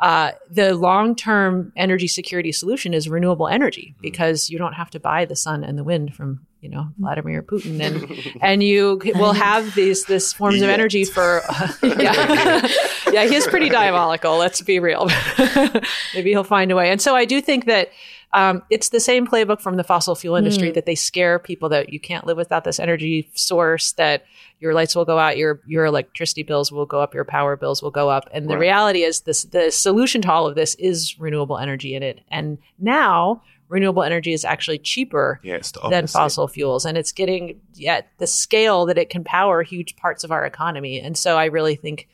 uh, 0.00 0.32
the 0.50 0.74
long 0.74 1.16
term 1.16 1.72
energy 1.76 2.06
security 2.06 2.52
solution 2.52 2.94
is 2.94 3.08
renewable 3.08 3.48
energy 3.48 3.94
because 4.00 4.48
you 4.48 4.58
don't 4.58 4.74
have 4.74 4.90
to 4.90 5.00
buy 5.00 5.24
the 5.24 5.36
sun 5.36 5.64
and 5.64 5.76
the 5.76 5.84
wind 5.84 6.14
from 6.14 6.40
you 6.60 6.68
know 6.68 6.88
Vladimir 6.98 7.42
Putin 7.42 7.80
and 7.80 8.36
and 8.42 8.62
you 8.62 9.00
will 9.16 9.32
have 9.32 9.74
these 9.74 10.04
this 10.04 10.32
forms 10.32 10.62
of 10.62 10.68
energy 10.68 11.04
for 11.04 11.42
yeah. 11.82 12.66
Yeah 13.10 13.24
he's 13.26 13.46
pretty 13.46 13.68
diabolical 13.68 14.36
let's 14.36 14.60
be 14.60 14.78
real. 14.78 15.08
Maybe 16.14 16.30
he'll 16.30 16.44
find 16.44 16.70
a 16.70 16.76
way. 16.76 16.90
And 16.90 17.00
so 17.00 17.16
I 17.16 17.24
do 17.24 17.40
think 17.40 17.64
that 17.66 17.90
um, 18.32 18.62
it's 18.68 18.90
the 18.90 19.00
same 19.00 19.26
playbook 19.26 19.60
from 19.60 19.76
the 19.76 19.84
fossil 19.84 20.14
fuel 20.14 20.36
industry 20.36 20.70
that 20.70 20.84
they 20.84 20.94
scare 20.94 21.38
people 21.38 21.70
that 21.70 21.92
you 21.92 21.98
can't 21.98 22.26
live 22.26 22.36
without 22.36 22.64
this 22.64 22.78
energy 22.78 23.30
source 23.34 23.92
that 23.92 24.24
your 24.60 24.74
lights 24.74 24.94
will 24.94 25.06
go 25.06 25.18
out 25.18 25.38
your 25.38 25.62
your 25.66 25.86
electricity 25.86 26.42
bills 26.42 26.70
will 26.70 26.84
go 26.84 27.00
up 27.00 27.14
your 27.14 27.24
power 27.24 27.56
bills 27.56 27.82
will 27.82 27.90
go 27.90 28.10
up. 28.10 28.28
And 28.32 28.50
the 28.50 28.58
reality 28.58 29.02
is 29.02 29.22
this 29.22 29.44
the 29.44 29.70
solution 29.70 30.20
to 30.22 30.32
all 30.32 30.46
of 30.46 30.56
this 30.56 30.74
is 30.74 31.18
renewable 31.18 31.58
energy 31.58 31.94
in 31.94 32.02
it. 32.02 32.20
And 32.30 32.58
now 32.78 33.42
renewable 33.68 34.02
energy 34.02 34.32
is 34.32 34.44
actually 34.44 34.78
cheaper 34.78 35.40
Yeah, 35.42 35.60
than 35.90 36.06
fossil 36.06 36.48
fuels. 36.48 36.84
And 36.84 36.98
it's 36.98 37.12
getting 37.12 37.60
at 37.86 38.08
the 38.18 38.26
scale 38.26 38.86
that 38.86 38.98
it 38.98 39.08
can 39.08 39.24
power 39.24 39.62
huge 39.62 39.96
parts 39.96 40.24
of 40.24 40.32
our 40.32 40.44
economy. 40.44 41.00
And 41.00 41.16
so 41.16 41.38
i 41.38 41.46
really 41.46 41.76
think 41.76 42.08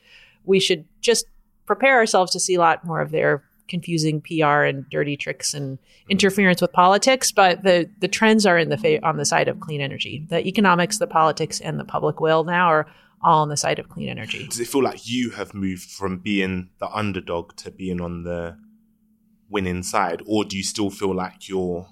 we 0.45 0.61
should 0.61 0.85
just 1.01 1.27
prepare 1.67 1.97
ourselves 1.97 2.31
to 2.33 2.41
see 2.41 2.55
a 2.55 2.61
lot 2.61 2.85
more 2.85 3.01
of 3.01 3.11
their 3.11 3.43
confusing 3.69 4.21
pr 4.21 4.45
and 4.45 4.89
dirty 4.91 5.17
tricks 5.17 5.55
and 5.55 5.79
interference 6.09 6.61
with 6.61 6.73
politics 6.73 7.33
but 7.33 7.63
the 7.63 7.89
the 8.01 8.09
trends 8.09 8.45
are 8.45 8.59
in 8.59 8.69
the 8.69 8.77
fa- 8.77 9.05
on 9.07 9.17
the 9.17 9.25
side 9.25 9.49
of 9.49 9.61
clean 9.61 9.81
energy 9.81 10.27
the 10.29 10.47
economics 10.47 10.99
the 10.99 11.07
politics 11.07 11.61
and 11.61 11.81
the 11.81 11.85
public 11.85 12.21
will 12.21 12.45
now 12.45 12.67
are 12.67 12.87
all 13.23 13.41
on 13.41 13.49
the 13.49 13.57
side 13.57 13.79
of 13.79 13.89
clean 13.89 14.09
energy 14.09 14.47
Does 14.47 14.61
it 14.61 14.69
feel 14.69 14.83
like 14.83 15.09
you 15.09 15.31
have 15.31 15.55
moved 15.55 15.91
from 15.91 16.19
being 16.19 16.69
the 16.79 16.89
underdog 16.89 17.57
to 17.57 17.71
being 17.71 18.01
on 18.03 18.25
the 18.25 18.59
winning 19.49 19.83
side, 19.83 20.23
or 20.27 20.45
do 20.45 20.57
you 20.57 20.63
still 20.63 20.91
feel 20.91 21.15
like 21.15 21.49
you're 21.49 21.89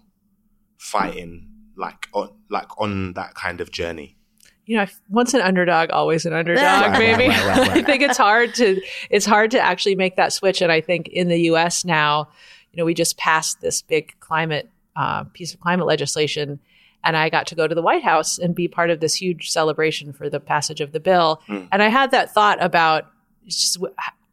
fighting 0.78 1.48
like 1.76 2.08
on 2.12 2.30
like 2.50 2.68
on 2.78 3.14
that 3.14 3.34
kind 3.34 3.60
of 3.60 3.70
journey? 3.70 4.18
You 4.66 4.76
know, 4.76 4.86
once 5.10 5.34
an 5.34 5.40
underdog, 5.40 5.90
always 5.90 6.24
an 6.24 6.32
underdog, 6.32 6.92
maybe. 6.92 7.28
right, 7.28 7.46
right, 7.46 7.58
right. 7.58 7.70
I 7.78 7.82
think 7.82 8.02
it's 8.02 8.16
hard 8.18 8.54
to 8.56 8.80
it's 9.10 9.26
hard 9.26 9.50
to 9.52 9.60
actually 9.60 9.96
make 9.96 10.16
that 10.16 10.32
switch. 10.32 10.62
And 10.62 10.70
I 10.70 10.80
think 10.80 11.08
in 11.08 11.28
the 11.28 11.40
U.S. 11.52 11.84
now, 11.84 12.28
you 12.72 12.76
know, 12.78 12.84
we 12.84 12.94
just 12.94 13.16
passed 13.18 13.60
this 13.60 13.82
big 13.82 14.14
climate 14.20 14.70
uh, 14.96 15.24
piece 15.32 15.52
of 15.52 15.60
climate 15.60 15.86
legislation, 15.86 16.60
and 17.02 17.16
I 17.16 17.28
got 17.28 17.46
to 17.48 17.54
go 17.54 17.66
to 17.66 17.74
the 17.74 17.82
White 17.82 18.04
House 18.04 18.38
and 18.38 18.54
be 18.54 18.68
part 18.68 18.90
of 18.90 19.00
this 19.00 19.14
huge 19.14 19.50
celebration 19.50 20.12
for 20.12 20.30
the 20.30 20.38
passage 20.40 20.80
of 20.80 20.92
the 20.92 21.00
bill. 21.00 21.42
And 21.48 21.82
I 21.82 21.88
had 21.88 22.12
that 22.12 22.32
thought 22.32 22.62
about 22.62 23.10
sw- 23.48 23.78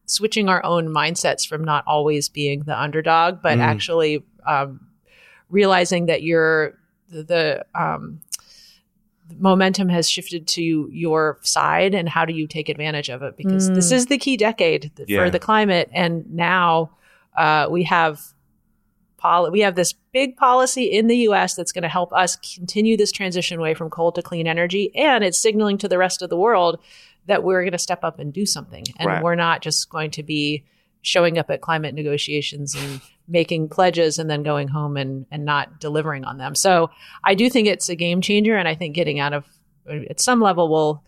switching 0.06 0.48
our 0.50 0.64
own 0.64 0.88
mindsets 0.90 1.48
from 1.48 1.64
not 1.64 1.84
always 1.88 2.30
being 2.30 2.64
the 2.64 2.80
underdog, 2.80 3.42
but 3.42 3.58
Mm. 3.58 3.62
actually 3.62 4.24
um, 4.48 4.80
realizing 5.50 6.06
that 6.08 6.22
you're 6.24 6.78
the, 7.10 7.24
the 7.24 7.66
um, 7.74 8.22
momentum 9.38 9.90
has 9.90 10.10
shifted 10.10 10.48
to 10.48 10.90
your 10.92 11.38
side 11.42 11.94
and 11.94 12.10
how 12.10 12.26
do 12.26 12.34
you 12.34 12.48
take 12.48 12.70
advantage 12.70 13.10
of 13.10 13.22
it 13.22 13.38
because 13.38 13.70
this 13.72 13.92
is 13.92 14.08
the 14.08 14.18
key 14.18 14.38
decade 14.38 14.92
th- 14.96 15.08
Yeah. 15.10 15.24
for 15.24 15.30
the 15.30 15.40
climate 15.40 15.90
and 15.94 16.26
now 16.34 16.92
uh, 17.38 17.68
we 17.70 17.84
have 17.84 18.20
poli- 19.18 19.50
we 19.52 19.60
have 19.62 19.76
this 19.76 19.94
big 20.14 20.36
policy 20.38 20.86
in 20.86 21.08
the 21.08 21.18
US 21.30 21.54
that's 21.56 21.72
going 21.72 21.84
to 21.84 21.90
help 21.90 22.12
us 22.14 22.36
continue 22.38 22.98
this 22.98 23.12
transition 23.12 23.60
away 23.60 23.74
from 23.74 23.90
coal 23.90 24.12
to 24.14 24.22
clean 24.22 24.48
energy 24.48 24.92
and 24.96 25.24
it's 25.24 25.38
signaling 25.38 25.78
to 25.80 25.88
the 25.88 25.98
rest 25.98 26.22
of 26.22 26.30
the 26.30 26.38
world 26.38 26.80
that 27.28 27.44
we're 27.44 27.62
going 27.62 27.72
to 27.74 27.78
step 27.78 28.04
up 28.04 28.18
and 28.20 28.34
do 28.34 28.46
something 28.46 28.86
and 28.98 29.08
Right. 29.08 29.24
we're 29.24 29.36
not 29.36 29.62
just 29.62 29.90
going 29.90 30.12
to 30.12 30.24
be 30.24 30.64
showing 31.02 31.38
up 31.38 31.50
at 31.50 31.62
climate 31.62 31.94
negotiations 31.94 32.76
and 32.76 33.02
making 33.30 33.70
pledges 33.70 34.18
and 34.20 34.30
then 34.30 34.44
going 34.44 34.68
home 34.68 34.98
and, 34.98 35.26
and 35.32 35.46
not 35.46 35.80
delivering 35.80 36.26
on 36.26 36.38
them. 36.38 36.56
So 36.56 36.90
I 37.24 37.36
do 37.36 37.50
think 37.50 37.68
it's 37.68 37.88
a 37.88 37.96
game 37.96 38.22
changer. 38.22 38.58
And 38.58 38.68
I 38.68 38.76
think 38.76 38.96
getting 38.96 39.20
out 39.20 39.34
of, 39.34 39.46
at 39.88 40.20
some 40.20 40.42
level, 40.42 40.68
will 40.68 41.04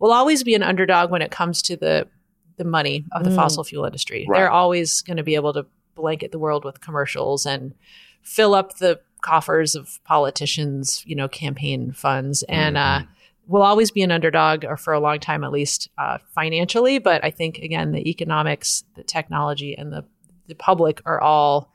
will 0.00 0.12
always 0.12 0.42
be 0.42 0.54
an 0.54 0.62
underdog 0.62 1.10
when 1.10 1.22
it 1.22 1.30
comes 1.30 1.62
to 1.62 1.76
the 1.76 2.08
the 2.56 2.64
money 2.64 3.04
of 3.12 3.24
the 3.24 3.30
Mm. 3.30 3.36
fossil 3.36 3.64
fuel 3.64 3.84
industry. 3.84 4.26
Right. 4.28 4.38
They're 4.38 4.50
always 4.50 5.00
going 5.02 5.16
to 5.16 5.22
be 5.22 5.34
able 5.34 5.52
to 5.54 5.66
blanket 5.94 6.32
the 6.32 6.38
world 6.38 6.64
with 6.64 6.80
commercials 6.80 7.46
and 7.46 7.74
fill 8.22 8.54
up 8.54 8.78
the 8.78 9.00
coffers 9.22 9.74
of 9.74 9.98
politicians, 10.04 11.02
you 11.06 11.14
know, 11.16 11.28
campaign 11.28 11.92
funds. 11.92 12.42
And 12.48 12.76
uh, 12.76 13.02
will 13.46 13.62
always 13.62 13.90
be 13.90 14.02
an 14.02 14.12
underdog, 14.12 14.64
or 14.64 14.76
for 14.76 14.92
a 14.92 15.00
long 15.00 15.18
time 15.18 15.42
at 15.42 15.50
least, 15.50 15.88
uh, 15.98 16.18
financially. 16.34 16.98
But 16.98 17.24
I 17.24 17.30
think 17.30 17.58
again, 17.58 17.92
the 17.92 18.08
economics, 18.08 18.84
the 18.94 19.02
technology, 19.02 19.74
and 19.76 19.92
the 19.92 20.04
the 20.50 20.54
public 20.54 21.00
are 21.06 21.20
all 21.20 21.72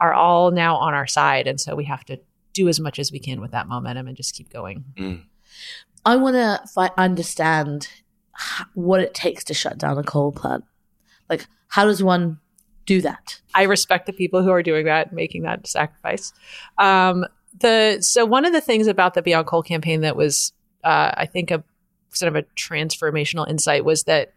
are 0.00 0.14
all 0.14 0.52
now 0.52 0.76
on 0.76 0.94
our 0.94 1.08
side, 1.08 1.48
and 1.48 1.60
so 1.60 1.74
we 1.74 1.84
have 1.84 2.04
to 2.04 2.20
do 2.52 2.68
as 2.68 2.78
much 2.78 2.98
as 2.98 3.10
we 3.10 3.18
can 3.18 3.40
with 3.40 3.50
that 3.50 3.66
momentum 3.66 4.06
and 4.06 4.16
just 4.16 4.34
keep 4.34 4.50
going. 4.50 4.84
I 6.04 6.16
want 6.16 6.34
to 6.36 6.60
fi- 6.72 6.90
understand 6.96 7.88
what 8.74 9.00
it 9.00 9.14
takes 9.14 9.44
to 9.44 9.54
shut 9.54 9.78
down 9.78 9.98
a 9.98 10.02
coal 10.02 10.32
plant. 10.32 10.64
Like, 11.28 11.46
how 11.68 11.84
does 11.84 12.02
one 12.02 12.38
do 12.86 13.00
that? 13.02 13.40
I 13.54 13.64
respect 13.64 14.06
the 14.06 14.12
people 14.12 14.42
who 14.42 14.50
are 14.50 14.62
doing 14.62 14.86
that, 14.86 15.12
making 15.12 15.42
that 15.42 15.66
sacrifice. 15.66 16.32
Um, 16.78 17.24
the 17.60 17.98
so 18.00 18.24
one 18.24 18.44
of 18.44 18.52
the 18.52 18.60
things 18.60 18.86
about 18.86 19.14
the 19.14 19.22
Beyond 19.22 19.46
Coal 19.46 19.62
campaign 19.62 20.02
that 20.02 20.16
was, 20.16 20.52
uh, 20.84 21.12
I 21.14 21.26
think, 21.26 21.50
a 21.50 21.64
sort 22.10 22.28
of 22.28 22.36
a 22.36 22.46
transformational 22.56 23.48
insight 23.48 23.84
was 23.84 24.04
that 24.04 24.32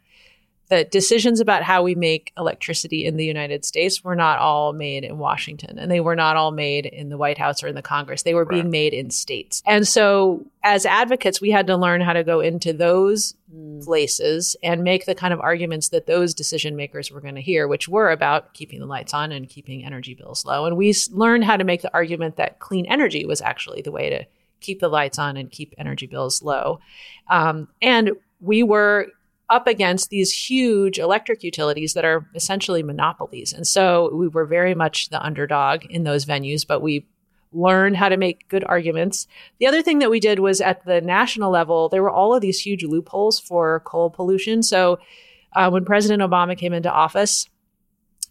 that 0.72 0.90
decisions 0.90 1.42
about 1.42 1.64
how 1.64 1.84
we 1.84 1.96
make 1.96 2.32
electricity 2.38 3.06
in 3.06 3.18
the 3.18 3.26
United 3.26 3.66
States 3.66 4.06
were 4.06 4.16
not 4.16 4.40
all 4.40 4.72
made 4.72 5.04
in 5.04 5.18
Washington, 5.18 5.78
and 5.78 5.92
they 5.92 6.00
were 6.00 6.16
not 6.16 6.38
all 6.38 6.52
made 6.52 6.86
in 6.86 7.10
the 7.10 7.18
White 7.18 7.38
House 7.38 7.62
or 7.62 7.68
in 7.68 7.76
the 7.76 7.82
Congress. 7.82 8.24
They 8.24 8.34
were 8.34 8.46
being 8.46 8.72
made 8.72 8.94
in 8.94 9.12
states, 9.12 9.62
and 9.68 9.86
so 9.86 10.46
as 10.64 10.86
advocates, 10.86 11.42
we 11.42 11.52
had 11.52 11.68
to 11.68 11.76
learn 11.76 12.00
how 12.00 12.14
to 12.14 12.24
go 12.24 12.40
into 12.40 12.72
those 12.72 13.36
places 13.84 14.56
and 14.64 14.82
make 14.84 15.06
the 15.06 15.16
kind 15.16 15.34
of 15.34 15.42
arguments 15.42 15.90
that 15.90 16.08
those 16.08 16.34
decision 16.34 16.78
makers 16.78 17.12
were 17.12 17.20
going 17.20 17.36
to 17.36 17.42
hear, 17.42 17.68
which 17.68 17.90
were 17.90 18.10
about 18.10 18.54
keeping 18.54 18.80
the 18.80 18.86
lights 18.86 19.14
on 19.14 19.34
and 19.34 19.50
keeping 19.50 19.84
energy 19.84 20.14
bills 20.14 20.46
low. 20.46 20.66
And 20.66 20.78
we 20.78 20.92
s- 20.92 21.10
learned 21.12 21.44
how 21.44 21.58
to 21.58 21.66
make 21.66 21.82
the 21.82 21.94
argument 21.94 22.38
that 22.38 22.60
clean 22.60 22.86
energy 22.86 23.26
was 23.26 23.42
actually 23.42 23.82
the 23.82 23.92
way 23.92 24.10
to 24.10 24.26
keep 24.62 24.80
the 24.80 24.88
lights 24.88 25.20
on 25.20 25.36
and 25.36 25.52
keep 25.52 25.74
energy 25.78 26.08
bills 26.08 26.42
low. 26.42 26.80
Um, 27.30 27.68
and 27.82 28.12
we 28.40 28.64
were 28.64 29.08
up 29.52 29.68
against 29.68 30.10
these 30.10 30.32
huge 30.32 30.98
electric 30.98 31.44
utilities 31.44 31.94
that 31.94 32.06
are 32.06 32.26
essentially 32.34 32.82
monopolies. 32.82 33.52
And 33.54 33.68
so 33.68 34.10
we 34.16 34.28
were 34.28 34.46
very 34.46 34.74
much 34.74 35.10
the 35.10 35.24
underdog 35.24 35.86
in 35.90 36.04
those 36.06 36.26
venues, 36.26 36.66
but 36.66 36.82
we 36.82 37.06
learned 37.52 37.98
how 37.98 38.08
to 38.08 38.16
make 38.16 38.48
good 38.48 38.64
arguments. 38.64 39.28
The 39.60 39.68
other 39.68 39.82
thing 39.82 40.00
that 40.00 40.10
we 40.10 40.22
did 40.22 40.40
was 40.40 40.62
at 40.62 40.86
the 40.86 41.02
national 41.02 41.52
level, 41.52 41.90
there 41.90 42.02
were 42.02 42.10
all 42.10 42.34
of 42.34 42.42
these 42.42 42.62
huge 42.62 42.84
loopholes 42.84 43.40
for 43.40 43.82
coal 43.82 44.10
pollution. 44.10 44.64
So 44.64 45.00
uh, 45.54 45.70
when 45.70 45.84
President 45.84 46.22
Obama 46.22 46.58
came 46.58 46.72
into 46.72 46.90
office, 46.90 47.50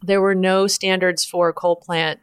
there 0.03 0.23
were 0.23 0.35
no 0.35 0.67
standards 0.67 1.25
for 1.25 1.53
coal 1.53 1.77
plant 1.77 2.19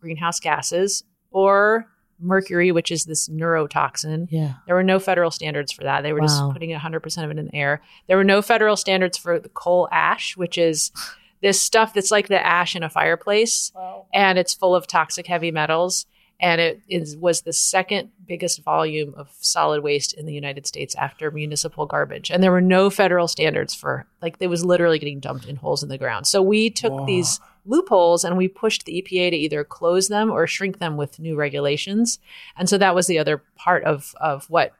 greenhouse 0.00 0.40
gases 0.40 1.04
or 1.30 1.86
mercury, 2.20 2.72
which 2.72 2.90
is 2.90 3.04
this 3.04 3.28
neurotoxin. 3.28 4.28
Yeah. 4.30 4.54
There 4.66 4.74
were 4.74 4.82
no 4.82 4.98
federal 4.98 5.30
standards 5.30 5.72
for 5.72 5.84
that. 5.84 6.02
They 6.02 6.12
were 6.12 6.20
Wow. 6.20 6.26
just 6.26 6.52
putting 6.52 6.70
100% 6.70 7.24
of 7.24 7.30
it 7.30 7.38
in 7.38 7.46
the 7.46 7.54
air. 7.54 7.80
There 8.06 8.16
were 8.16 8.24
no 8.24 8.42
federal 8.42 8.76
standards 8.76 9.16
for 9.18 9.38
the 9.38 9.48
coal 9.48 9.88
ash, 9.92 10.36
which 10.36 10.58
is 10.58 10.90
this 11.42 11.60
stuff 11.60 11.94
that's 11.94 12.10
like 12.10 12.28
the 12.28 12.44
ash 12.44 12.74
in 12.74 12.82
a 12.82 12.88
fireplace 12.90 13.70
and 14.12 14.38
it's 14.38 14.54
full 14.54 14.74
of 14.74 14.86
toxic 14.86 15.26
heavy 15.26 15.50
metals. 15.52 16.06
And 16.40 16.60
it 16.60 16.80
is, 16.88 17.16
was 17.16 17.40
the 17.40 17.52
second 17.52 18.10
biggest 18.28 18.62
volume 18.62 19.12
of 19.16 19.28
solid 19.40 19.82
waste 19.82 20.12
in 20.14 20.24
the 20.24 20.32
United 20.32 20.68
States 20.68 20.94
after 20.94 21.32
municipal 21.32 21.84
garbage. 21.84 22.30
And 22.30 22.40
there 22.44 22.52
were 22.52 22.60
no 22.60 22.90
federal 22.90 23.26
standards 23.26 23.74
for, 23.74 24.06
like, 24.22 24.36
it 24.38 24.46
was 24.46 24.64
literally 24.64 25.00
getting 25.00 25.18
dumped 25.18 25.46
in 25.46 25.56
holes 25.56 25.82
in 25.82 25.88
the 25.88 25.98
ground. 25.98 26.28
So 26.28 26.40
we 26.40 26.70
took 26.70 27.06
these 27.06 27.40
loopholes 27.68 28.24
and 28.24 28.36
we 28.36 28.48
pushed 28.48 28.84
the 28.84 29.02
EPA 29.02 29.30
to 29.30 29.36
either 29.36 29.64
close 29.64 30.08
them 30.08 30.30
or 30.30 30.46
shrink 30.46 30.78
them 30.78 30.96
with 30.96 31.18
new 31.18 31.36
regulations. 31.36 32.18
And 32.56 32.68
so 32.68 32.78
that 32.78 32.94
was 32.94 33.06
the 33.06 33.18
other 33.18 33.42
part 33.56 33.84
of, 33.84 34.14
of 34.20 34.48
what 34.50 34.72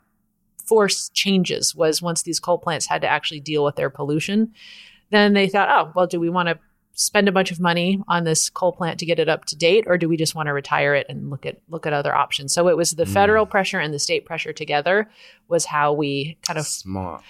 force 0.67 1.11
changes 1.11 1.75
was 1.75 2.03
once 2.03 2.23
these 2.23 2.41
coal 2.41 2.59
plants 2.59 2.87
had 2.87 3.03
to 3.03 3.09
actually 3.09 3.41
deal 3.41 3.65
with 3.65 3.77
their 3.77 3.91
pollution, 3.91 4.53
then 5.11 5.33
they 5.33 5.49
thought, 5.49 5.69
oh, 5.71 5.93
well, 5.95 6.07
do 6.07 6.21
we 6.21 6.29
want 6.29 6.49
to 6.49 6.59
spend 6.93 7.29
a 7.29 7.33
bunch 7.33 7.53
of 7.53 7.61
money 7.61 8.03
on 8.09 8.25
this 8.25 8.51
coal 8.51 8.73
plant 8.73 8.99
to 8.99 9.07
get 9.07 9.21
it 9.21 9.29
up 9.29 9.45
to 9.47 9.57
date, 9.57 9.85
or 9.87 9.97
do 9.97 10.09
we 10.09 10.17
just 10.17 10.35
want 10.35 10.49
to 10.49 10.53
retire 10.53 10.95
it 10.95 11.07
and 11.09 11.31
look 11.31 11.47
at 11.47 11.59
look 11.69 11.87
at 11.87 11.93
other 11.93 12.15
options? 12.15 12.53
So 12.53 12.69
it 12.69 12.77
was 12.77 12.91
the 12.93 13.05
mm. 13.05 13.13
federal 13.13 13.47
pressure 13.47 13.79
and 13.79 13.95
the 13.95 13.99
state 13.99 14.27
pressure 14.27 14.53
together 14.53 15.09
was 15.47 15.65
how 15.65 15.93
we 15.93 16.37
kind 16.43 16.59
of 16.59 16.67
Smart. 16.67 17.23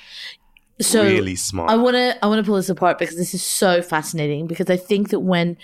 So 0.80 1.02
really 1.02 1.36
smart. 1.36 1.70
I 1.70 1.76
want 1.76 1.94
to 1.94 2.24
I 2.24 2.28
want 2.28 2.44
to 2.44 2.48
pull 2.48 2.56
this 2.56 2.68
apart 2.68 2.98
because 2.98 3.16
this 3.16 3.34
is 3.34 3.42
so 3.42 3.82
fascinating 3.82 4.46
because 4.46 4.70
I 4.70 4.76
think 4.76 5.10
that 5.10 5.20
when 5.20 5.56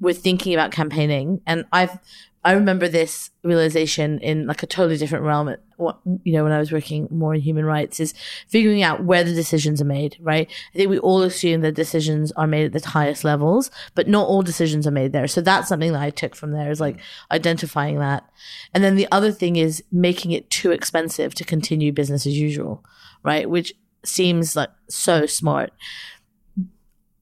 we're 0.00 0.14
thinking 0.14 0.54
about 0.54 0.70
campaigning 0.70 1.40
and 1.46 1.64
I've 1.72 1.98
I 2.46 2.52
remember 2.52 2.88
this 2.88 3.30
realization 3.42 4.18
in 4.18 4.46
like 4.46 4.62
a 4.62 4.66
totally 4.66 4.98
different 4.98 5.24
realm 5.24 5.48
at 5.48 5.60
what 5.76 5.98
you 6.24 6.32
know 6.32 6.44
when 6.44 6.52
I 6.52 6.58
was 6.58 6.72
working 6.72 7.08
more 7.10 7.34
in 7.34 7.40
human 7.40 7.64
rights 7.64 8.00
is 8.00 8.14
figuring 8.48 8.82
out 8.82 9.04
where 9.04 9.24
the 9.24 9.34
decisions 9.34 9.82
are 9.82 9.86
made 9.86 10.16
right? 10.20 10.50
I 10.74 10.76
think 10.76 10.90
we 10.90 10.98
all 10.98 11.22
assume 11.22 11.60
that 11.62 11.72
decisions 11.72 12.32
are 12.32 12.46
made 12.46 12.66
at 12.74 12.82
the 12.82 12.88
highest 12.88 13.24
levels 13.24 13.70
but 13.94 14.08
not 14.08 14.28
all 14.28 14.42
decisions 14.42 14.86
are 14.86 14.92
made 14.92 15.12
there. 15.12 15.26
So 15.26 15.40
that's 15.40 15.68
something 15.68 15.92
that 15.92 16.02
I 16.02 16.10
took 16.10 16.34
from 16.34 16.52
there 16.52 16.70
is 16.70 16.80
like 16.80 16.98
identifying 17.30 17.98
that. 17.98 18.24
And 18.72 18.82
then 18.82 18.96
the 18.96 19.08
other 19.10 19.32
thing 19.32 19.56
is 19.56 19.82
making 19.92 20.32
it 20.32 20.48
too 20.50 20.70
expensive 20.70 21.34
to 21.34 21.44
continue 21.44 21.92
business 21.92 22.26
as 22.26 22.38
usual 22.38 22.84
right? 23.24 23.48
Which 23.48 23.74
seems 24.06 24.56
like 24.56 24.70
so 24.88 25.26
smart. 25.26 25.72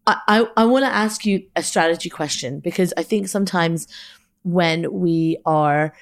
I, 0.06 0.16
I, 0.26 0.46
I 0.56 0.64
want 0.64 0.84
to 0.84 0.92
ask 0.92 1.24
you 1.24 1.46
a 1.54 1.62
strategy 1.62 2.10
question 2.10 2.60
because 2.60 2.92
I 2.96 3.02
think 3.02 3.28
sometimes 3.28 3.86
when 4.42 4.92
we 4.92 5.38
are 5.46 5.94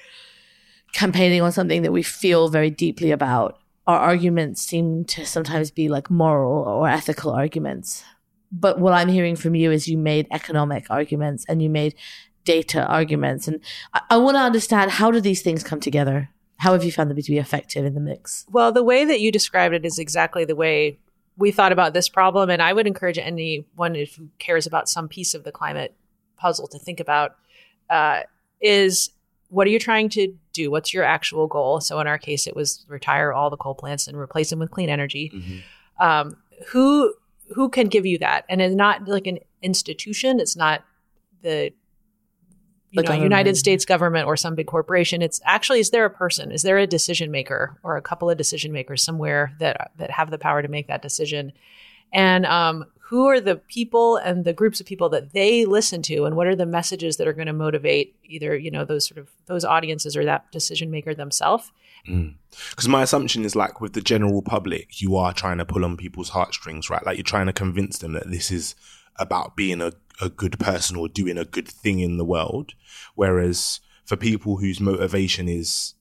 campaigning 0.93 1.41
on 1.41 1.51
something 1.51 1.83
that 1.83 1.91
we 1.91 2.03
feel 2.03 2.49
very 2.49 2.69
deeply 2.69 3.11
about, 3.11 3.59
our 3.87 3.97
arguments 3.97 4.61
seem 4.61 5.05
to 5.05 5.25
sometimes 5.25 5.71
be 5.71 5.89
like 5.89 6.09
moral 6.09 6.63
or 6.63 6.87
ethical 6.87 7.31
arguments. 7.31 8.03
But 8.51 8.79
what 8.79 8.93
I'm 8.93 9.07
hearing 9.07 9.35
from 9.35 9.55
you 9.55 9.71
is 9.71 9.87
you 9.87 9.97
made 9.97 10.27
economic 10.31 10.85
arguments 10.89 11.45
and 11.47 11.61
you 11.61 11.69
made 11.69 11.95
data 12.43 12.85
arguments. 12.85 13.47
And 13.47 13.61
I, 13.93 14.01
I 14.11 14.17
want 14.17 14.35
to 14.35 14.41
understand 14.41 14.91
how 14.91 15.11
do 15.11 15.21
these 15.21 15.41
things 15.41 15.63
come 15.63 15.79
together? 15.79 16.29
How 16.61 16.73
have 16.73 16.83
you 16.83 16.91
found 16.91 17.09
them 17.09 17.19
to 17.19 17.31
be 17.31 17.39
effective 17.39 17.85
in 17.85 17.95
the 17.95 17.99
mix? 17.99 18.45
Well, 18.51 18.71
the 18.71 18.83
way 18.83 19.03
that 19.03 19.19
you 19.19 19.31
described 19.31 19.73
it 19.73 19.83
is 19.83 19.97
exactly 19.97 20.45
the 20.45 20.55
way 20.55 20.99
we 21.35 21.49
thought 21.49 21.71
about 21.71 21.95
this 21.95 22.07
problem. 22.07 22.51
And 22.51 22.61
I 22.61 22.71
would 22.71 22.85
encourage 22.85 23.17
anyone 23.17 23.95
who 23.95 24.05
cares 24.37 24.67
about 24.67 24.87
some 24.87 25.07
piece 25.07 25.33
of 25.33 25.43
the 25.43 25.51
climate 25.51 25.95
puzzle 26.37 26.67
to 26.67 26.77
think 26.77 26.99
about 26.99 27.35
uh, 27.89 28.21
is 28.61 29.09
what 29.49 29.65
are 29.65 29.71
you 29.71 29.79
trying 29.79 30.07
to 30.09 30.35
do? 30.53 30.69
What's 30.69 30.93
your 30.93 31.03
actual 31.03 31.47
goal? 31.47 31.81
So 31.81 31.99
in 31.99 32.05
our 32.05 32.19
case, 32.19 32.45
it 32.45 32.55
was 32.55 32.85
retire 32.87 33.33
all 33.33 33.49
the 33.49 33.57
coal 33.57 33.73
plants 33.73 34.07
and 34.07 34.15
replace 34.15 34.51
them 34.51 34.59
with 34.59 34.69
clean 34.69 34.89
energy. 34.89 35.31
Mm-hmm. 35.33 36.03
Um, 36.03 36.37
who 36.67 37.15
who 37.55 37.69
can 37.69 37.87
give 37.87 38.05
you 38.05 38.19
that? 38.19 38.45
And 38.49 38.61
it's 38.61 38.75
not 38.75 39.07
like 39.07 39.25
an 39.25 39.39
institution. 39.63 40.39
It's 40.39 40.55
not 40.55 40.83
the 41.41 41.73
you 42.91 43.01
The 43.01 43.09
know 43.09 43.23
United. 43.23 43.57
States 43.57 43.85
government 43.85 44.27
or 44.27 44.35
some 44.37 44.55
big 44.55 44.67
corporation. 44.67 45.21
It's 45.21 45.39
actually 45.43 45.79
is 45.79 45.89
there 45.89 46.05
a 46.05 46.09
person? 46.09 46.51
Is 46.51 46.61
there 46.61 46.77
a 46.77 46.87
decision 46.87 47.31
maker 47.31 47.77
or 47.83 47.97
a 47.97 48.01
couple 48.01 48.29
of 48.29 48.37
decision 48.37 48.71
makers 48.71 49.03
somewhere 49.03 49.53
that 49.59 49.91
that 49.97 50.11
have 50.11 50.29
the 50.29 50.37
power 50.37 50.61
to 50.61 50.67
make 50.67 50.87
that 50.87 51.01
decision? 51.01 51.53
And 52.13 52.45
um, 52.45 52.85
who 52.99 53.27
are 53.27 53.39
the 53.39 53.55
people 53.55 54.17
and 54.17 54.43
the 54.43 54.53
groups 54.53 54.79
of 54.79 54.85
people 54.85 55.09
that 55.09 55.33
they 55.33 55.65
listen 55.65 56.01
to, 56.03 56.25
and 56.25 56.35
what 56.35 56.47
are 56.47 56.55
the 56.55 56.65
messages 56.65 57.17
that 57.17 57.27
are 57.27 57.33
going 57.33 57.47
to 57.47 57.53
motivate 57.53 58.15
either 58.25 58.55
you 58.55 58.71
know 58.71 58.85
those 58.85 59.07
sort 59.07 59.17
of 59.17 59.29
those 59.45 59.63
audiences 59.63 60.17
or 60.17 60.25
that 60.25 60.51
decision 60.51 60.91
maker 60.91 61.13
themselves? 61.13 61.71
Because 62.05 62.87
my 62.87 63.03
assumption 63.03 63.45
is 63.45 63.55
like 63.55 63.79
with 63.79 63.93
the 63.93 64.01
general 64.01 64.41
public, 64.41 65.01
you 65.01 65.15
are 65.15 65.33
trying 65.33 65.59
to 65.59 65.65
pull 65.65 65.85
on 65.85 65.97
people's 65.97 66.29
heartstrings, 66.29 66.89
right? 66.89 67.05
Like 67.05 67.17
you're 67.17 67.23
trying 67.23 67.45
to 67.45 67.53
convince 67.53 67.99
them 67.99 68.13
that 68.13 68.29
this 68.29 68.51
is 68.51 68.75
about 69.17 69.55
being 69.55 69.81
a, 69.81 69.91
a 70.21 70.29
good 70.29 70.59
person 70.59 70.95
or 70.95 71.07
doing 71.07 71.37
a 71.37 71.45
good 71.45 71.67
thing 71.67 71.99
in 71.99 72.17
the 72.17 72.25
world. 72.25 72.73
Whereas 73.15 73.79
for 74.05 74.15
people 74.15 74.57
whose 74.57 74.79
motivation 74.79 75.47
is 75.49 75.95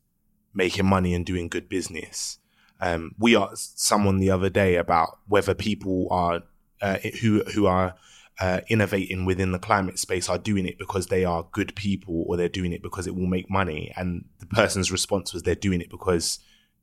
making 0.54 0.87
money 0.87 1.14
and 1.14 1.24
doing 1.24 1.48
good 1.48 1.68
business, 1.68 2.38
um, 2.80 3.14
we 3.18 3.37
asked 3.37 3.80
someone 3.80 4.18
the 4.18 4.30
other 4.30 4.50
day 4.50 4.76
about 4.76 5.18
whether 5.26 5.54
people 5.54 6.09
are 6.11 6.42
uh, 6.80 6.98
who 7.20 7.42
who 7.54 7.66
are 7.66 7.94
uh, 8.40 8.61
innovating 8.68 9.26
within 9.26 9.52
the 9.52 9.59
climate 9.59 9.98
space 9.98 10.28
are 10.28 10.38
doing 10.38 10.66
it 10.66 10.78
because 10.78 11.09
they 11.09 11.24
are 11.26 11.46
good 11.52 11.74
people 11.76 12.24
or 12.26 12.37
they're 12.38 12.48
doing 12.48 12.72
it 12.72 12.83
because 12.83 13.06
it 13.06 13.14
will 13.14 13.26
make 13.26 13.50
money. 13.50 13.92
And 13.96 14.24
the 14.38 14.46
person's 14.46 14.90
response 14.90 15.35
was 15.35 15.42
they're 15.42 15.54
doing 15.54 15.83
it 15.83 15.90
because 15.90 16.38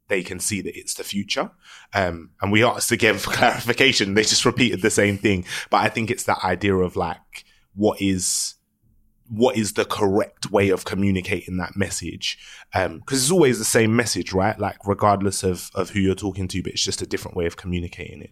they 0.08 0.24
can 0.24 0.39
see 0.39 0.62
that 0.62 0.78
it's 0.78 0.93
the 0.93 1.04
future. 1.04 1.52
Um, 1.93 2.32
and 2.41 2.52
we 2.52 2.63
asked 2.63 2.91
again 2.91 3.17
for 3.17 3.32
clarification. 3.34 4.13
They 4.13 4.24
just 4.24 4.46
repeated 4.46 4.82
the 4.82 4.89
same 4.89 5.17
thing. 5.17 5.46
But 5.70 5.78
I 5.78 5.89
think 5.89 6.10
it's 6.10 6.24
that 6.24 6.43
idea 6.43 6.76
of 6.76 6.96
like, 6.96 7.46
what 7.76 8.02
is, 8.02 8.56
what 9.30 9.58
is 9.58 9.74
the 9.74 9.86
correct 9.86 10.52
way 10.52 10.70
of 10.70 10.86
communicating 10.86 11.58
that 11.58 11.76
message? 11.76 12.38
Um, 12.74 13.02
cause 13.02 13.22
it's 13.22 13.32
always 13.32 13.60
the 13.60 13.65
same 13.65 13.96
message, 13.96 14.34
right? 14.34 14.58
Like 14.58 14.78
regardless 14.86 15.43
of, 15.43 15.70
of 15.76 15.89
who 15.89 16.00
you're 16.00 16.15
talking 16.15 16.48
to, 16.48 16.63
but 16.63 16.74
it's 16.74 16.84
just 16.84 17.02
a 17.02 17.08
different 17.08 17.36
way 17.36 17.46
of 17.46 17.58
communicating 17.58 18.22
it. 18.22 18.32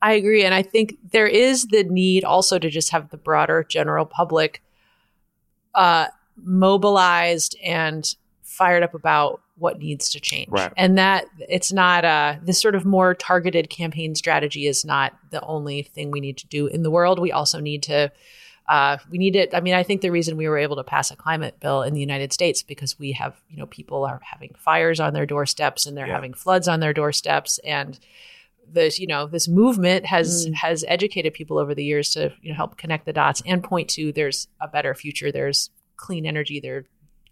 I 0.00 0.12
agree. 0.12 0.44
And 0.44 0.54
I 0.54 0.62
think 0.62 0.96
there 1.10 1.26
is 1.26 1.66
the 1.66 1.82
need 1.84 2.22
also 2.22 2.58
to 2.58 2.70
just 2.70 2.90
have 2.90 3.10
the 3.10 3.16
broader 3.16 3.66
general 3.68 4.06
public 4.06 4.62
uh, 5.74 6.06
mobilized 6.36 7.56
and 7.64 8.14
fired 8.42 8.84
up 8.84 8.94
about 8.94 9.40
what 9.58 9.78
needs 9.78 10.10
to 10.10 10.20
change. 10.20 10.48
Right. 10.50 10.72
And 10.76 10.96
that 10.98 11.26
it's 11.48 11.72
not 11.72 12.04
uh, 12.04 12.36
this 12.42 12.60
sort 12.60 12.74
of 12.74 12.84
more 12.84 13.14
targeted 13.14 13.68
campaign 13.70 14.14
strategy 14.14 14.66
is 14.66 14.84
not 14.84 15.12
the 15.30 15.40
only 15.42 15.82
thing 15.82 16.10
we 16.10 16.20
need 16.20 16.36
to 16.38 16.46
do 16.46 16.66
in 16.66 16.82
the 16.82 16.90
world. 16.90 17.18
We 17.18 17.32
also 17.32 17.60
need 17.60 17.82
to. 17.84 18.12
Uh, 18.68 18.98
we 19.10 19.16
need 19.16 19.34
it. 19.34 19.54
I 19.54 19.60
mean, 19.62 19.72
I 19.72 19.82
think 19.82 20.02
the 20.02 20.10
reason 20.10 20.36
we 20.36 20.46
were 20.46 20.58
able 20.58 20.76
to 20.76 20.84
pass 20.84 21.10
a 21.10 21.16
climate 21.16 21.58
bill 21.58 21.82
in 21.82 21.94
the 21.94 22.00
United 22.00 22.34
States 22.34 22.62
because 22.62 22.98
we 22.98 23.12
have, 23.12 23.34
you 23.48 23.56
know, 23.56 23.64
people 23.64 24.04
are 24.04 24.20
having 24.22 24.54
fires 24.58 25.00
on 25.00 25.14
their 25.14 25.24
doorsteps 25.24 25.86
and 25.86 25.96
they're 25.96 26.06
Yeah. 26.06 26.12
having 26.14 26.34
floods 26.34 26.68
on 26.68 26.80
their 26.80 26.92
doorsteps, 26.92 27.58
and 27.64 27.98
this, 28.70 28.98
you 28.98 29.06
know, 29.06 29.26
this 29.26 29.48
movement 29.48 30.04
has 30.04 30.46
Mm. 30.46 30.54
has 30.56 30.84
educated 30.86 31.32
people 31.32 31.56
over 31.58 31.74
the 31.74 31.82
years 31.84 32.10
to 32.12 32.30
you 32.42 32.50
know 32.50 32.56
help 32.56 32.76
connect 32.76 33.06
the 33.06 33.12
dots 33.14 33.42
and 33.46 33.64
point 33.64 33.88
to 33.90 34.12
there's 34.12 34.48
a 34.60 34.68
better 34.68 34.94
future. 34.94 35.32
There's 35.32 35.70
clean 35.96 36.26
energy. 36.26 36.60
There 36.60 36.76
are 36.76 36.84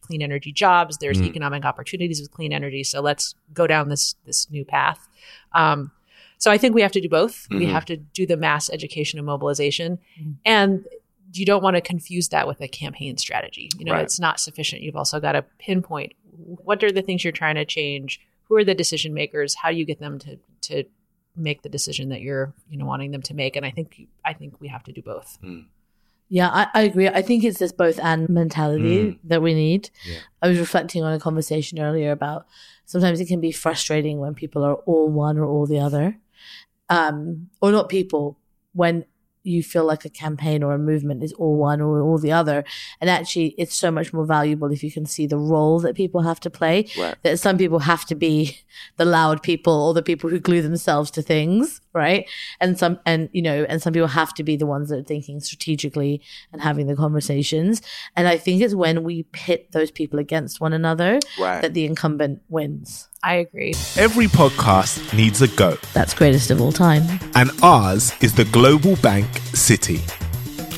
clean 0.06 0.22
energy 0.22 0.52
jobs. 0.52 0.98
There's 0.98 1.20
Mm. 1.20 1.26
economic 1.26 1.64
opportunities 1.64 2.20
with 2.20 2.30
clean 2.30 2.52
energy. 2.52 2.84
So 2.84 3.00
let's 3.00 3.34
go 3.52 3.66
down 3.66 3.88
this 3.88 4.14
this 4.24 4.50
new 4.50 4.64
path. 4.64 5.08
Um, 5.52 5.90
so 6.38 6.50
I 6.50 6.58
think 6.58 6.74
we 6.74 6.82
have 6.82 6.92
to 6.92 7.00
do 7.00 7.08
both. 7.08 7.46
We 7.50 7.66
Mhm. 7.66 7.70
have 7.70 7.84
to 7.86 7.96
do 7.96 8.26
the 8.26 8.36
mass 8.36 8.68
education 8.70 9.18
and 9.18 9.26
mobilization, 9.26 9.98
Mhm. 10.20 10.34
and 10.44 10.84
you 11.32 11.44
don't 11.44 11.62
want 11.62 11.76
to 11.76 11.80
confuse 11.80 12.28
that 12.28 12.46
with 12.46 12.60
a 12.60 12.68
campaign 12.68 13.16
strategy. 13.18 13.68
You 13.78 13.84
know, 13.86 13.92
Right. 13.92 14.02
it's 14.04 14.20
not 14.20 14.38
sufficient. 14.40 14.82
You've 14.82 14.96
also 14.96 15.18
got 15.20 15.32
to 15.32 15.42
pinpoint 15.58 16.12
what 16.36 16.82
are 16.84 16.92
the 16.92 17.02
things 17.02 17.24
you're 17.24 17.32
trying 17.32 17.56
to 17.56 17.64
change. 17.64 18.20
Who 18.44 18.56
are 18.56 18.64
the 18.64 18.74
decision 18.74 19.12
makers? 19.14 19.54
How 19.56 19.70
do 19.70 19.76
you 19.76 19.84
get 19.84 19.98
them 19.98 20.18
to 20.20 20.38
to 20.62 20.84
make 21.38 21.62
the 21.62 21.68
decision 21.68 22.08
that 22.10 22.20
you're 22.22 22.54
you 22.70 22.76
know 22.78 22.86
wanting 22.86 23.10
them 23.10 23.22
to 23.22 23.34
make? 23.34 23.56
And 23.56 23.64
I 23.66 23.70
think 23.70 24.06
I 24.24 24.32
think 24.32 24.60
we 24.60 24.68
have 24.68 24.84
to 24.84 24.92
do 24.92 25.02
both. 25.02 25.38
Yeah, 26.28 26.48
I, 26.50 26.66
I 26.74 26.82
agree. 26.82 27.08
I 27.08 27.22
think 27.22 27.44
it's 27.44 27.58
this 27.60 27.72
both 27.72 28.00
and 28.02 28.28
mentality 28.28 28.98
Mm. 28.98 29.18
that 29.24 29.42
we 29.42 29.54
need. 29.54 29.90
Yeah. 30.04 30.18
I 30.42 30.48
was 30.48 30.58
reflecting 30.58 31.04
on 31.04 31.12
a 31.12 31.20
conversation 31.20 31.78
earlier 31.78 32.10
about 32.10 32.46
sometimes 32.84 33.20
it 33.20 33.26
can 33.28 33.40
be 33.40 33.52
frustrating 33.52 34.18
when 34.18 34.34
people 34.34 34.64
are 34.64 34.74
all 34.74 35.08
one 35.08 35.38
or 35.38 35.44
all 35.46 35.66
the 35.66 35.78
other. 35.78 36.18
um, 36.88 37.48
or 37.60 37.72
not 37.72 37.88
people, 37.88 38.38
when 38.72 39.04
you 39.46 39.62
feel 39.62 39.84
like 39.84 40.04
a 40.04 40.08
campaign 40.10 40.62
or 40.62 40.72
a 40.74 40.78
movement 40.78 41.22
is 41.22 41.32
all 41.34 41.56
one 41.56 41.80
or 41.80 42.00
all 42.02 42.18
the 42.18 42.32
other. 42.32 42.64
And 43.00 43.08
actually, 43.08 43.54
it's 43.58 43.74
so 43.74 43.90
much 43.90 44.12
more 44.12 44.26
valuable 44.26 44.70
if 44.72 44.82
you 44.82 44.90
can 44.90 45.06
see 45.06 45.26
the 45.26 45.38
role 45.38 45.80
that 45.80 45.94
people 45.94 46.22
have 46.22 46.40
to 46.40 46.50
play. 46.50 46.88
Right. 46.98 47.14
That 47.22 47.38
some 47.38 47.56
people 47.56 47.78
have 47.80 48.04
to 48.06 48.14
be 48.14 48.58
the 48.96 49.04
loud 49.04 49.42
people 49.42 49.72
or 49.72 49.94
the 49.94 50.02
people 50.02 50.28
who 50.30 50.40
glue 50.40 50.62
themselves 50.62 51.10
to 51.12 51.22
things, 51.22 51.80
right? 51.92 52.26
And 52.60 52.78
some, 52.78 52.98
and 53.06 53.28
you 53.32 53.42
know, 53.42 53.64
and 53.68 53.80
some 53.80 53.92
people 53.92 54.08
have 54.08 54.34
to 54.34 54.42
be 54.42 54.56
the 54.56 54.66
ones 54.66 54.88
that 54.88 54.98
are 54.98 55.02
thinking 55.04 55.40
strategically 55.40 56.20
and 56.52 56.60
having 56.62 56.86
the 56.86 56.96
conversations. 56.96 57.82
And 58.16 58.28
I 58.28 58.36
think 58.36 58.62
it's 58.62 58.74
when 58.74 59.02
we 59.04 59.22
pit 59.24 59.72
those 59.72 59.90
people 59.90 60.18
against 60.18 60.60
one 60.60 60.72
another 60.72 61.18
Right. 61.38 61.62
that 61.62 61.74
the 61.74 61.84
incumbent 61.84 62.42
wins. 62.48 63.08
I 63.26 63.34
agree. 63.46 63.74
Every 63.96 64.26
podcast 64.28 65.12
needs 65.12 65.42
a 65.42 65.48
goat, 65.48 65.80
That's 65.92 66.14
greatest 66.14 66.52
of 66.52 66.60
all 66.60 66.70
time. 66.70 67.02
and 67.34 67.50
ours 67.60 68.12
is 68.20 68.32
the 68.34 68.44
global 68.44 68.94
bank 68.96 69.26
Citi. 69.50 69.98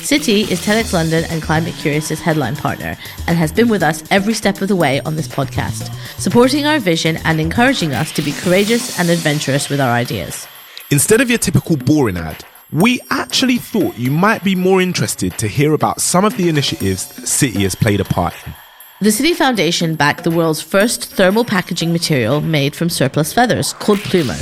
Citi 0.08 0.50
is 0.50 0.58
TEDx 0.64 0.94
London 0.94 1.24
and 1.28 1.42
Climate 1.42 1.74
Curious's 1.74 2.20
headline 2.20 2.56
partner 2.56 2.96
and 3.26 3.36
has 3.36 3.52
been 3.52 3.68
with 3.68 3.82
us 3.82 4.02
every 4.10 4.32
step 4.32 4.62
of 4.62 4.68
the 4.68 4.76
way 4.76 5.00
on 5.00 5.14
this 5.16 5.28
podcast, 5.28 5.92
supporting 6.18 6.64
our 6.64 6.78
vision 6.78 7.18
and 7.24 7.38
encouraging 7.38 7.92
us 7.92 8.10
to 8.12 8.22
be 8.22 8.32
courageous 8.32 8.98
and 8.98 9.10
adventurous 9.10 9.68
with 9.68 9.78
our 9.78 9.90
ideas. 9.92 10.46
Instead 10.90 11.20
of 11.20 11.28
your 11.28 11.38
typical 11.38 11.76
boring 11.76 12.16
ad, 12.16 12.42
we 12.72 12.98
actually 13.10 13.58
thought 13.58 13.98
you 13.98 14.10
might 14.10 14.42
be 14.42 14.54
more 14.54 14.80
interested 14.80 15.36
to 15.36 15.48
hear 15.48 15.74
about 15.74 16.00
some 16.00 16.24
of 16.24 16.34
the 16.38 16.48
initiatives 16.48 17.08
that 17.08 17.26
Citi 17.26 17.64
has 17.64 17.74
played 17.74 18.00
a 18.00 18.04
part 18.06 18.32
in. 18.46 18.54
The 19.00 19.10
Citi 19.10 19.32
Foundation 19.32 19.94
backed 19.94 20.24
the 20.24 20.30
world's 20.32 20.60
first 20.60 21.04
thermal 21.04 21.44
packaging 21.44 21.92
material 21.92 22.40
made 22.40 22.74
from 22.74 22.90
surplus 22.90 23.32
feathers 23.32 23.72
called 23.72 24.00
pluumo, 24.00 24.34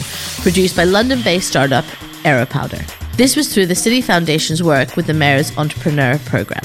produced 0.42 0.74
by 0.74 0.84
London 0.84 1.20
based 1.22 1.48
startup 1.48 1.84
Aeropowder. 2.24 2.82
This 3.18 3.36
was 3.36 3.52
through 3.52 3.66
the 3.66 3.74
Citi 3.74 4.02
Foundation's 4.02 4.62
work 4.62 4.96
with 4.96 5.06
the 5.06 5.12
Mayor's 5.12 5.54
Entrepreneur 5.58 6.18
Programme. 6.20 6.64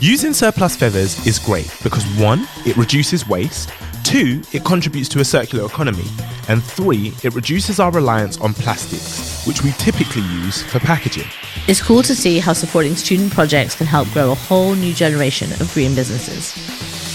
Using 0.00 0.32
surplus 0.32 0.76
feathers 0.76 1.26
is 1.26 1.38
great 1.38 1.70
because 1.82 2.06
one, 2.18 2.48
it 2.64 2.74
reduces 2.78 3.28
waste, 3.28 3.70
two, 4.02 4.40
it 4.54 4.64
contributes 4.64 5.10
to 5.10 5.20
a 5.20 5.24
circular 5.24 5.66
economy, 5.66 6.06
and 6.48 6.64
three, 6.64 7.12
it 7.22 7.34
reduces 7.34 7.78
our 7.78 7.90
reliance 7.90 8.38
on 8.40 8.54
plastics, 8.54 9.44
which 9.46 9.62
we 9.62 9.72
typically 9.72 10.22
use 10.22 10.62
for 10.62 10.78
packaging. 10.78 11.28
It's 11.68 11.82
cool 11.82 12.02
to 12.04 12.14
see 12.14 12.38
how 12.38 12.54
supporting 12.54 12.94
student 12.94 13.30
projects 13.34 13.76
can 13.76 13.86
help 13.86 14.08
grow 14.12 14.30
a 14.30 14.34
whole 14.34 14.74
new 14.74 14.94
generation 14.94 15.52
of 15.60 15.70
green 15.74 15.94
businesses. 15.94 16.54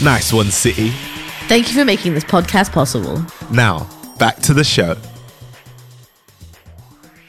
Nice 0.04 0.34
one, 0.34 0.48
Citi. 0.48 0.90
Thank 1.48 1.68
you 1.68 1.78
for 1.78 1.86
making 1.86 2.16
this 2.16 2.24
podcast 2.24 2.72
possible. 2.72 3.24
Now, 3.52 3.88
back 4.18 4.38
to 4.38 4.54
the 4.54 4.64
show. 4.64 4.98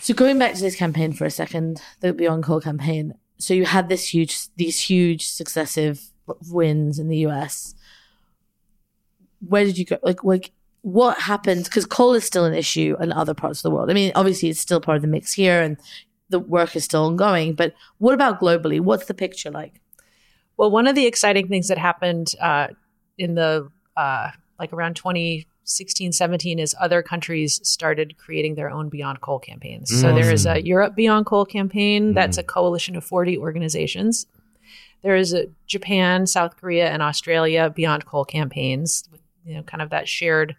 So 0.01 0.15
going 0.15 0.39
back 0.39 0.55
to 0.55 0.61
this 0.63 0.75
campaign 0.75 1.13
for 1.13 1.27
a 1.27 1.31
second, 1.31 1.83
the 2.01 2.15
Beyond 2.15 2.45
Coal 2.45 2.63
campaign. 2.63 3.13
So 3.37 3.53
you 3.53 3.67
had 3.67 3.91
this 3.91 4.09
huge, 4.09 4.49
these 4.57 4.81
huge 4.81 5.27
successive 5.27 6.01
wins 6.49 6.99
in 6.99 7.09
the 7.09 7.27
US. 7.27 7.75
Where 9.47 9.65
did 9.65 9.77
you 9.77 9.85
go? 9.85 9.99
Like, 10.03 10.25
like 10.25 10.53
what 10.81 11.19
happened? 11.19 11.65
Because 11.65 11.85
coal 11.85 12.15
is 12.15 12.25
still 12.25 12.47
an 12.47 12.55
issue 12.55 12.97
in 13.01 13.13
other 13.13 13.35
parts 13.35 13.59
of 13.59 13.65
the 13.65 13.71
world. 13.71 13.91
I 13.91 13.93
mean, 13.93 14.13
obviously 14.15 14.49
it's 14.49 14.61
still 14.61 14.81
part 14.81 14.97
of 14.97 15.03
the 15.03 15.09
mix 15.09 15.35
here, 15.35 15.61
and 15.61 15.77
the 16.31 16.39
work 16.39 16.75
is 16.75 16.85
still 16.85 17.05
ongoing. 17.05 17.53
But 17.53 17.75
what 17.99 18.15
about 18.15 18.41
globally? 18.41 18.81
What's 18.81 19.05
the 19.05 19.15
picture 19.15 19.51
like? 19.51 19.83
Well, 20.63 20.71
one 20.71 20.87
of 20.87 20.95
the 20.95 21.07
exciting 21.07 21.49
things 21.49 21.67
that 21.67 21.77
happened 21.77 22.37
uh, 22.41 22.69
in 23.19 23.35
the 23.35 23.69
uh, 23.97 24.31
like 24.61 24.73
around 24.73 24.95
2016, 24.95 26.13
17 26.13 26.61
is 26.61 26.73
other 26.81 27.03
countries 27.03 27.59
started 27.65 28.17
creating 28.17 28.55
their 28.55 28.71
own 28.71 28.89
Beyond 28.89 29.23
Coal 29.23 29.41
campaigns. 29.41 29.91
So 30.01 30.15
there 30.15 30.33
is 30.33 30.47
a 30.47 30.65
Europe 30.65 30.95
Beyond 30.95 31.27
Coal 31.27 31.47
campaign 31.47 32.15
that's 32.15 32.39
a 32.39 32.45
coalition 32.45 32.95
of 32.95 33.03
40 33.03 33.39
organizations. 33.39 34.27
There 35.03 35.17
is 35.17 35.35
a 35.35 35.47
Japan, 35.67 36.29
South 36.29 36.57
Korea, 36.57 36.91
and 36.91 37.03
Australia 37.03 37.69
Beyond 37.69 38.07
Coal 38.07 38.25
campaigns 38.25 39.03
with 39.11 39.21
you 39.45 39.57
know 39.57 39.65
kind 39.65 39.83
of 39.83 39.91
that 39.91 40.09
shared 40.09 40.55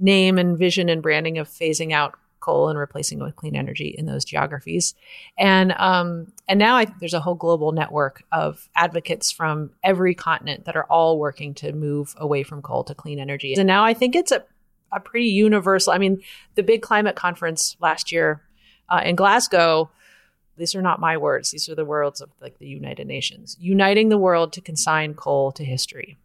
name 0.00 0.38
and 0.38 0.58
vision 0.58 0.88
and 0.88 1.00
branding 1.00 1.38
of 1.38 1.48
phasing 1.48 1.92
out 1.92 2.18
coal 2.46 2.68
and 2.68 2.78
replacing 2.78 3.20
it 3.20 3.24
with 3.24 3.36
clean 3.36 3.56
energy 3.56 3.94
in 3.98 4.06
those 4.06 4.24
geographies. 4.24 4.94
And 5.36 5.72
um, 5.72 6.32
and 6.48 6.58
now 6.58 6.76
I, 6.76 6.86
there's 7.00 7.14
a 7.14 7.20
whole 7.20 7.34
global 7.34 7.72
network 7.72 8.22
of 8.32 8.68
advocates 8.74 9.30
from 9.30 9.70
every 9.82 10.14
continent 10.14 10.64
that 10.64 10.76
are 10.76 10.84
all 10.84 11.18
working 11.18 11.54
to 11.54 11.72
move 11.72 12.14
away 12.16 12.42
from 12.44 12.62
coal 12.62 12.84
to 12.84 12.94
clean 12.94 13.18
energy. 13.18 13.54
And 13.54 13.66
now 13.66 13.84
I 13.84 13.94
think 13.94 14.14
it's 14.14 14.32
a 14.32 14.44
a 14.92 15.00
pretty 15.00 15.28
universal. 15.28 15.92
I 15.92 15.98
mean, 15.98 16.22
the 16.54 16.62
big 16.62 16.80
climate 16.80 17.16
conference 17.16 17.76
last 17.80 18.12
year 18.12 18.40
uh, 18.88 19.02
in 19.04 19.16
Glasgow. 19.16 19.90
These 20.58 20.74
are 20.74 20.80
not 20.80 21.00
my 21.00 21.18
words. 21.18 21.50
These 21.50 21.68
are 21.68 21.74
the 21.74 21.84
words 21.84 22.22
of 22.22 22.30
like 22.40 22.58
the 22.58 22.66
United 22.66 23.06
Nations, 23.06 23.58
uniting 23.60 24.08
the 24.08 24.16
world 24.16 24.54
to 24.54 24.62
consign 24.62 25.12
coal 25.12 25.52
to 25.52 25.64
history. 25.64 26.16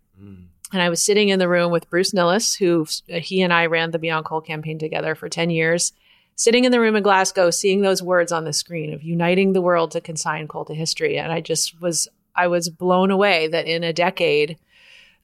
And 0.73 0.81
I 0.81 0.89
was 0.89 1.03
sitting 1.03 1.29
in 1.29 1.39
the 1.39 1.49
room 1.49 1.71
with 1.71 1.89
Bruce 1.89 2.13
Nilles, 2.13 2.55
who 2.55 2.87
uh, 3.13 3.19
he 3.19 3.41
and 3.41 3.51
I 3.51 3.65
ran 3.65 3.91
the 3.91 3.99
Beyond 3.99 4.25
Coal 4.25 4.41
campaign 4.41 4.79
together 4.79 5.15
for 5.15 5.27
10 5.27 5.49
years, 5.49 5.91
sitting 6.35 6.63
in 6.63 6.71
the 6.71 6.79
room 6.79 6.95
in 6.95 7.03
Glasgow, 7.03 7.49
seeing 7.51 7.81
those 7.81 8.01
words 8.01 8.31
on 8.31 8.45
the 8.45 8.53
screen 8.53 8.93
of 8.93 9.03
uniting 9.03 9.53
the 9.53 9.61
world 9.61 9.91
to 9.91 10.01
consign 10.01 10.47
coal 10.47 10.65
to 10.65 10.73
history. 10.73 11.17
And 11.17 11.31
I 11.31 11.41
just 11.41 11.79
was, 11.81 12.07
I 12.35 12.47
was 12.47 12.69
blown 12.69 13.11
away 13.11 13.47
that 13.47 13.67
in 13.67 13.83
a 13.83 13.93
decade, 13.93 14.57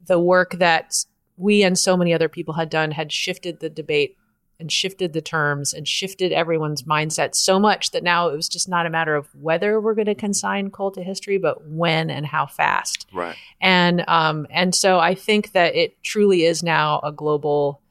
the 0.06 0.20
work 0.20 0.54
that 0.60 0.94
we 1.38 1.64
and 1.64 1.78
so 1.78 1.98
many 1.98 2.14
other 2.14 2.30
people 2.30 2.54
had 2.56 2.70
done 2.70 2.92
had 2.92 3.12
shifted 3.12 3.60
the 3.60 3.70
debate 3.70 4.18
and 4.60 4.72
shifted 4.72 5.14
the 5.14 5.22
terms 5.22 5.72
and 5.72 5.88
shifted 5.88 6.32
everyone's 6.32 6.84
mindset 6.84 7.36
so 7.36 7.60
much 7.60 7.92
that 7.92 8.04
now 8.04 8.28
it 8.30 8.36
was 8.36 8.50
just 8.50 8.68
not 8.68 8.88
a 8.88 8.90
matter 8.90 9.16
of 9.16 9.28
whether 9.36 9.80
we're 9.80 9.94
going 9.94 10.08
to 10.08 10.16
consign 10.16 10.72
coal 10.72 10.90
to 10.92 11.04
history, 11.04 11.38
but 11.38 11.68
when 11.68 12.10
and 12.10 12.26
how 12.26 12.48
fast 12.48 13.06
Right. 13.14 13.36
and 13.62 14.04
um 14.08 14.48
and 14.50 14.74
so 14.74 15.00
i 15.00 15.14
think 15.14 15.52
that 15.52 15.76
it 15.76 16.02
truly 16.04 16.44
is 16.44 16.64
now 16.64 17.00
a 17.04 17.12
global 17.12 17.82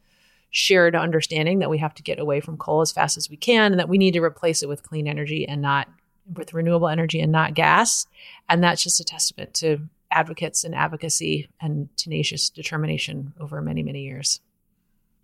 shared 0.57 0.97
understanding 0.97 1.59
that 1.59 1.69
we 1.69 1.79
have 1.79 1.95
to 1.95 2.03
get 2.03 2.19
away 2.19 2.40
from 2.40 2.57
coal 2.57 2.81
as 2.81 2.90
fast 2.90 3.16
as 3.16 3.29
we 3.29 3.37
can 3.37 3.73
and 3.73 3.79
that 3.79 3.88
we 3.88 3.99
need 3.99 4.12
to 4.12 4.23
replace 4.23 4.62
it 4.62 4.69
with 4.69 4.83
clean 4.83 5.07
energy 5.07 5.47
and 5.47 5.61
not 5.61 5.87
with 6.35 6.55
renewable 6.55 6.88
energy 6.88 7.21
and 7.21 7.31
not 7.31 7.53
gas 7.53 8.07
and 8.49 8.64
that's 8.64 8.83
just 8.83 8.99
a 8.99 9.05
testament 9.05 9.53
to 9.53 9.79
advocates 10.11 10.64
and 10.64 10.75
advocacy 10.75 11.49
and 11.61 11.88
tenacious 11.97 12.49
determination 12.49 13.35
over 13.38 13.61
many 13.61 13.83
many 13.83 14.03
years 14.03 14.40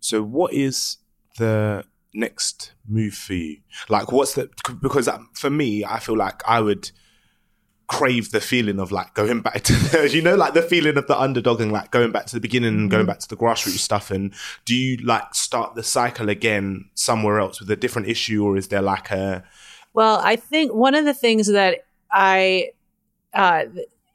So, 0.01 0.21
what 0.21 0.53
is 0.53 0.97
the 1.37 1.85
next 2.13 2.73
move 2.87 3.13
for 3.13 3.33
you? 3.33 3.57
Like, 3.89 4.11
what's 4.11 4.33
the 4.33 4.49
because 4.81 5.07
um, 5.07 5.29
for 5.33 5.49
me, 5.49 5.85
I 5.85 5.99
feel 5.99 6.17
like 6.17 6.41
I 6.47 6.59
would 6.59 6.91
crave 7.93 8.31
the 8.31 8.41
feeling 8.41 8.79
of 8.79 8.91
like 8.91 9.13
going 9.13 9.39
back 9.41 9.61
to 9.61 9.73
the, 9.73 10.09
you 10.13 10.21
know 10.21 10.35
like 10.35 10.55
the 10.55 10.63
feeling 10.63 10.97
of 10.97 11.05
the 11.05 11.19
underdog 11.19 11.61
and 11.61 11.71
like 11.71 11.91
going 11.91 12.11
back 12.11 12.25
to 12.25 12.35
the 12.35 12.41
beginning 12.41 12.73
and 12.73 12.89
going 12.89 13.05
back 13.05 13.19
to 13.19 13.29
the 13.29 13.37
grassroots 13.37 13.77
stuff 13.77 14.09
and 14.09 14.33
do 14.65 14.73
you 14.75 14.97
like 14.97 15.35
start 15.35 15.75
the 15.75 15.83
cycle 15.83 16.27
again 16.27 16.89
somewhere 16.95 17.39
else 17.39 17.59
with 17.59 17.69
a 17.69 17.75
different 17.75 18.07
issue 18.07 18.43
or 18.43 18.57
is 18.57 18.69
there 18.69 18.81
like 18.81 19.11
a 19.11 19.43
Well, 19.93 20.19
I 20.23 20.35
think 20.35 20.73
one 20.73 20.95
of 20.95 21.05
the 21.05 21.13
things 21.13 21.47
that 21.47 21.85
I, 22.11 22.71
uh, 23.33 23.65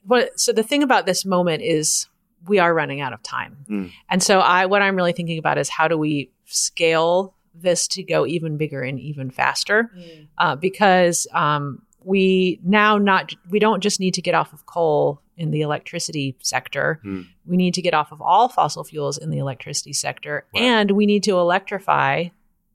what, 0.05 0.39
so 0.39 0.53
the 0.53 0.65
thing 0.65 0.83
about 0.83 1.07
this 1.07 1.25
moment 1.25 1.63
is 1.63 2.09
we 2.47 2.59
are 2.59 2.75
running 2.75 3.01
out 3.01 3.13
of 3.13 3.23
time. 3.23 3.59
Mm. 3.69 3.93
And 4.09 4.23
so 4.23 4.41
I, 4.41 4.67
what 4.67 4.83
I'm 4.83 4.97
really 4.97 5.13
thinking 5.13 5.39
about 5.39 5.57
is 5.57 5.69
how 5.69 5.87
do 5.87 5.97
we 5.97 6.31
scale 6.47 7.35
this 7.55 7.87
to 7.89 8.03
go 8.03 8.27
even 8.27 8.57
bigger 8.57 8.83
and 8.83 8.99
even 8.99 9.31
faster? 9.31 9.91
Uh, 10.37 10.57
because, 10.57 11.27
um, 11.33 11.83
we 12.05 12.61
now 12.63 12.99
not, 12.99 13.33
we 13.51 13.59
don't 13.59 13.83
just 13.83 14.01
need 14.01 14.15
to 14.15 14.23
get 14.23 14.35
off 14.35 14.53
of 14.53 14.67
coal 14.67 15.21
in 15.37 15.51
the 15.51 15.61
electricity 15.61 16.37
sector. 16.41 17.01
Mm. 17.05 17.27
We 17.47 17.57
need 17.57 17.75
to 17.75 17.83
get 17.83 17.95
off 17.95 18.13
of 18.13 18.21
all 18.21 18.49
fossil 18.49 18.85
fuels 18.85 19.19
in 19.19 19.31
the 19.31 19.39
electricity 19.39 19.93
sector. 19.93 20.47
Right. 20.55 20.63
And 20.63 20.91
we 20.93 21.07
need 21.07 21.23
to 21.25 21.39
electrify 21.39 22.29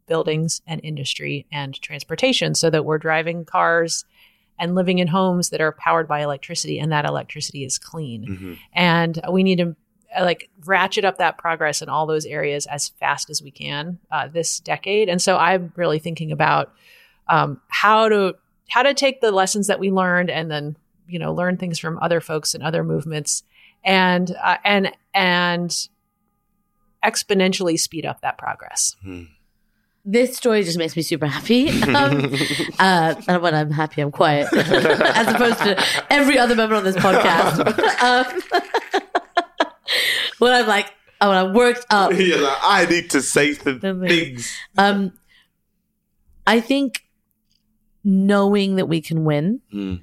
buildings 0.07 0.61
and 0.67 0.81
industry 0.83 1.45
and 1.51 1.79
transportation 1.81 2.55
so 2.55 2.69
that 2.69 2.85
we're 2.85 2.97
driving 2.97 3.45
cars 3.45 4.05
and 4.59 4.75
living 4.75 4.99
in 4.99 5.07
homes 5.07 5.49
that 5.49 5.61
are 5.61 5.71
powered 5.71 6.07
by 6.07 6.21
electricity 6.21 6.79
and 6.79 6.91
that 6.91 7.05
electricity 7.05 7.63
is 7.63 7.77
clean. 7.77 8.25
Mhm. 8.25 8.57
And 8.73 9.21
we 9.31 9.43
need 9.43 9.57
to 9.57 9.75
like 10.19 10.49
ratchet 10.65 11.05
up 11.05 11.17
that 11.17 11.37
progress 11.37 11.81
in 11.81 11.89
all 11.89 12.05
those 12.05 12.25
areas 12.25 12.65
as 12.67 12.89
fast 12.89 13.29
as 13.29 13.41
we 13.41 13.51
can 13.51 13.99
uh, 14.11 14.27
this 14.27 14.59
decade. 14.59 15.09
And 15.09 15.21
so 15.21 15.37
I'm 15.37 15.73
really 15.75 15.99
thinking 15.99 16.31
about 16.31 16.71
um, 17.27 17.61
how 17.69 18.09
to 18.09 18.35
how 18.69 18.83
to 18.83 18.93
take 18.93 19.21
the 19.21 19.31
lessons 19.31 19.67
that 19.67 19.79
we 19.79 19.91
learned 19.91 20.29
and 20.29 20.49
then 20.49 20.75
you 21.07 21.19
know 21.19 21.33
learn 21.33 21.57
things 21.57 21.79
from 21.79 21.99
other 22.01 22.21
folks 22.21 22.53
and 22.53 22.63
other 22.63 22.83
movements 22.83 23.43
and 23.83 24.35
uh, 24.43 24.57
and 24.63 24.91
and 25.13 25.87
exponentially 27.03 27.77
speed 27.79 28.05
up 28.05 28.21
that 28.21 28.37
progress. 28.37 28.95
This 30.05 30.35
story 30.35 30.63
just 30.63 30.77
makes 30.77 30.95
me 30.95 31.01
super 31.01 31.27
happy. 31.27 31.69
Um, 31.93 32.33
uh, 32.79 33.15
and 33.27 33.41
when 33.41 33.53
I'm 33.53 33.71
happy, 33.71 34.01
I'm 34.01 34.11
quiet, 34.11 34.47
as 34.53 35.27
opposed 35.27 35.59
to 35.59 35.83
every 36.09 36.37
other 36.37 36.55
member 36.55 36.75
on 36.75 36.83
this 36.83 36.95
podcast. 36.95 37.59
um, 38.01 38.41
when 40.39 40.51
I'm 40.53 40.67
like, 40.67 40.91
oh, 41.21 41.29
when 41.29 41.37
I'm 41.37 41.53
worked 41.53 41.85
up. 41.89 42.13
You're 42.13 42.41
like, 42.41 42.57
I 42.61 42.85
need 42.85 43.09
to 43.11 43.21
say 43.21 43.53
some 43.53 43.79
things 43.79 44.51
Um, 44.77 45.13
I 46.47 46.59
think 46.59 47.02
knowing 48.03 48.75
that 48.75 48.87
we 48.87 49.01
can 49.01 49.23
win 49.25 49.61
Mm. 49.73 50.01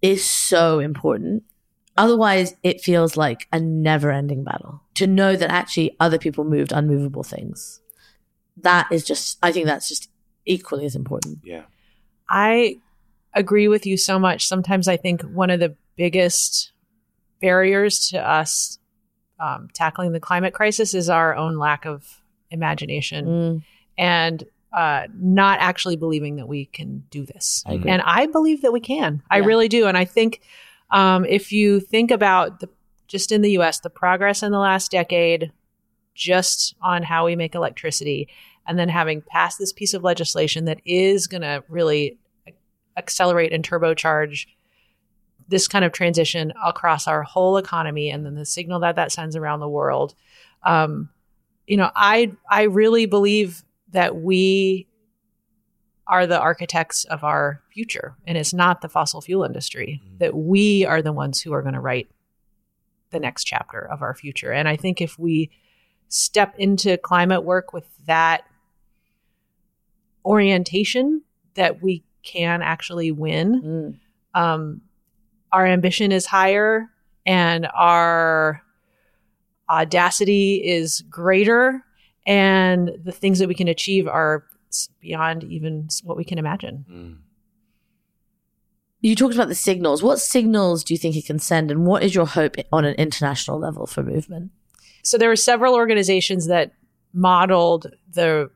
is 0.00 0.28
so 0.28 0.78
important. 0.78 1.42
Otherwise, 1.96 2.54
it 2.62 2.80
feels 2.80 3.16
like 3.16 3.46
a 3.52 3.60
never 3.60 4.10
ending 4.10 4.44
battle. 4.44 4.80
To 4.94 5.06
know 5.06 5.36
that 5.36 5.50
actually 5.50 5.94
other 6.00 6.18
people 6.18 6.44
moved 6.44 6.72
unmovable 6.72 7.22
things. 7.22 7.80
That 8.56 8.90
is 8.90 9.04
just, 9.04 9.38
I 9.42 9.52
think 9.52 9.66
that's 9.66 9.88
just 9.88 10.08
equally 10.46 10.84
as 10.86 10.96
important. 10.96 11.38
Yeah. 11.44 11.64
I 12.28 12.76
agree 13.34 13.68
with 13.68 13.84
you 13.86 13.96
so 13.96 14.18
much. 14.18 14.46
Sometimes 14.46 14.88
I 14.88 14.96
think 14.96 15.22
one 15.22 15.50
of 15.50 15.60
the 15.60 15.76
biggest 15.96 16.72
barriers 17.40 18.08
to 18.10 18.18
us 18.26 18.78
um, 19.40 19.68
tackling 19.74 20.12
the 20.12 20.20
climate 20.20 20.54
crisis 20.54 20.94
is 20.94 21.08
our 21.10 21.34
own 21.34 21.56
lack 21.58 21.84
of 21.84 22.20
imagination 22.50 23.26
Mm, 23.26 23.62
and 23.98 24.44
uh, 24.72 25.06
not 25.14 25.58
actually 25.60 25.96
believing 25.96 26.36
that 26.36 26.48
we 26.48 26.66
can 26.66 27.04
do 27.10 27.26
this. 27.26 27.62
I. 27.66 27.74
And 27.74 28.02
I 28.02 28.26
believe 28.26 28.62
that 28.62 28.72
we 28.72 28.80
can. 28.80 29.22
I 29.30 29.38
Yeah. 29.38 29.46
really 29.46 29.68
do. 29.68 29.86
And 29.86 29.96
I 29.98 30.04
think 30.04 30.40
um, 30.90 31.24
if 31.24 31.52
you 31.52 31.80
think 31.80 32.10
about 32.10 32.60
the 32.60 32.68
just 33.06 33.30
in 33.32 33.42
the 33.42 33.50
U.S. 33.52 33.80
the 33.80 33.90
progress 33.90 34.42
in 34.42 34.52
the 34.52 34.58
last 34.58 34.90
decade, 34.90 35.52
just 36.14 36.74
on 36.80 37.02
how 37.02 37.26
we 37.26 37.36
make 37.36 37.54
electricity, 37.54 38.28
and 38.66 38.78
then 38.78 38.88
having 38.88 39.22
passed 39.22 39.58
this 39.58 39.72
piece 39.72 39.92
of 39.92 40.02
legislation 40.02 40.64
that 40.64 40.80
is 40.84 41.26
going 41.26 41.42
to 41.42 41.62
really 41.68 42.18
accelerate 42.96 43.52
and 43.52 43.66
turbocharge 43.68 44.46
this 45.48 45.68
kind 45.68 45.84
of 45.84 45.92
transition 45.92 46.52
across 46.64 47.06
our 47.06 47.22
whole 47.22 47.58
economy, 47.58 48.10
and 48.10 48.24
then 48.24 48.34
the 48.34 48.46
signal 48.46 48.80
that 48.80 48.96
that 48.96 49.12
sends 49.12 49.36
around 49.36 49.60
the 49.60 49.68
world. 49.68 50.14
Um, 50.62 51.10
you 51.66 51.76
know, 51.76 51.90
I 51.94 52.32
I 52.50 52.62
really 52.62 53.04
believe 53.06 53.62
that 53.92 54.16
we 54.16 54.88
are 56.06 56.26
the 56.26 56.40
architects 56.40 57.04
of 57.04 57.22
our 57.24 57.62
future, 57.72 58.16
and 58.26 58.36
it's 58.36 58.52
not 58.52 58.80
the 58.80 58.88
fossil 58.88 59.20
fuel 59.20 59.44
industry. 59.44 60.02
That 60.18 60.34
we 60.34 60.84
are 60.84 61.00
the 61.00 61.12
ones 61.12 61.40
who 61.40 61.52
are 61.52 61.62
going 61.62 61.74
to 61.74 61.80
write 61.80 62.08
the 63.10 63.20
next 63.20 63.44
chapter 63.44 63.80
of 63.80 64.02
our 64.02 64.14
future. 64.14 64.52
And 64.52 64.68
I 64.68 64.76
think 64.76 65.00
if 65.00 65.18
we 65.18 65.50
step 66.08 66.54
into 66.58 66.96
climate 66.98 67.44
work 67.44 67.72
with 67.72 67.84
that 68.06 68.44
orientation, 70.24 71.22
that 71.54 71.82
we 71.82 72.04
can 72.22 72.62
actually 72.62 73.10
win. 73.10 73.62
mm. 73.62 74.40
Um, 74.40 74.80
our 75.50 75.66
ambition 75.66 76.12
is 76.12 76.26
higher, 76.26 76.88
and 77.26 77.68
our 77.74 78.62
audacity 79.68 80.56
is 80.64 81.02
greater, 81.10 81.84
and 82.26 82.90
the 83.02 83.12
things 83.12 83.38
that 83.38 83.48
we 83.48 83.54
can 83.54 83.68
achieve 83.68 84.06
are 84.06 84.44
beyond 85.00 85.44
even 85.44 85.88
what 86.04 86.16
we 86.16 86.24
can 86.24 86.38
imagine. 86.38 86.84
Mm. 86.90 87.16
You 89.00 89.16
talked 89.16 89.34
about 89.34 89.48
the 89.48 89.54
signals. 89.54 90.02
What 90.02 90.20
signals 90.20 90.84
do 90.84 90.94
you 90.94 90.98
think 90.98 91.16
it 91.16 91.26
can 91.26 91.40
send, 91.40 91.70
and 91.70 91.84
what 91.86 92.02
is 92.02 92.14
your 92.14 92.26
hope 92.26 92.56
on 92.72 92.84
an 92.84 92.94
international 92.94 93.58
level 93.58 93.86
for 93.86 94.02
movement? 94.02 94.52
so 95.02 95.18
there 95.18 95.28
were 95.28 95.36
several 95.36 95.74
organizations 95.74 96.46
that 96.46 96.72
modeled 97.12 97.92
the 98.10 98.50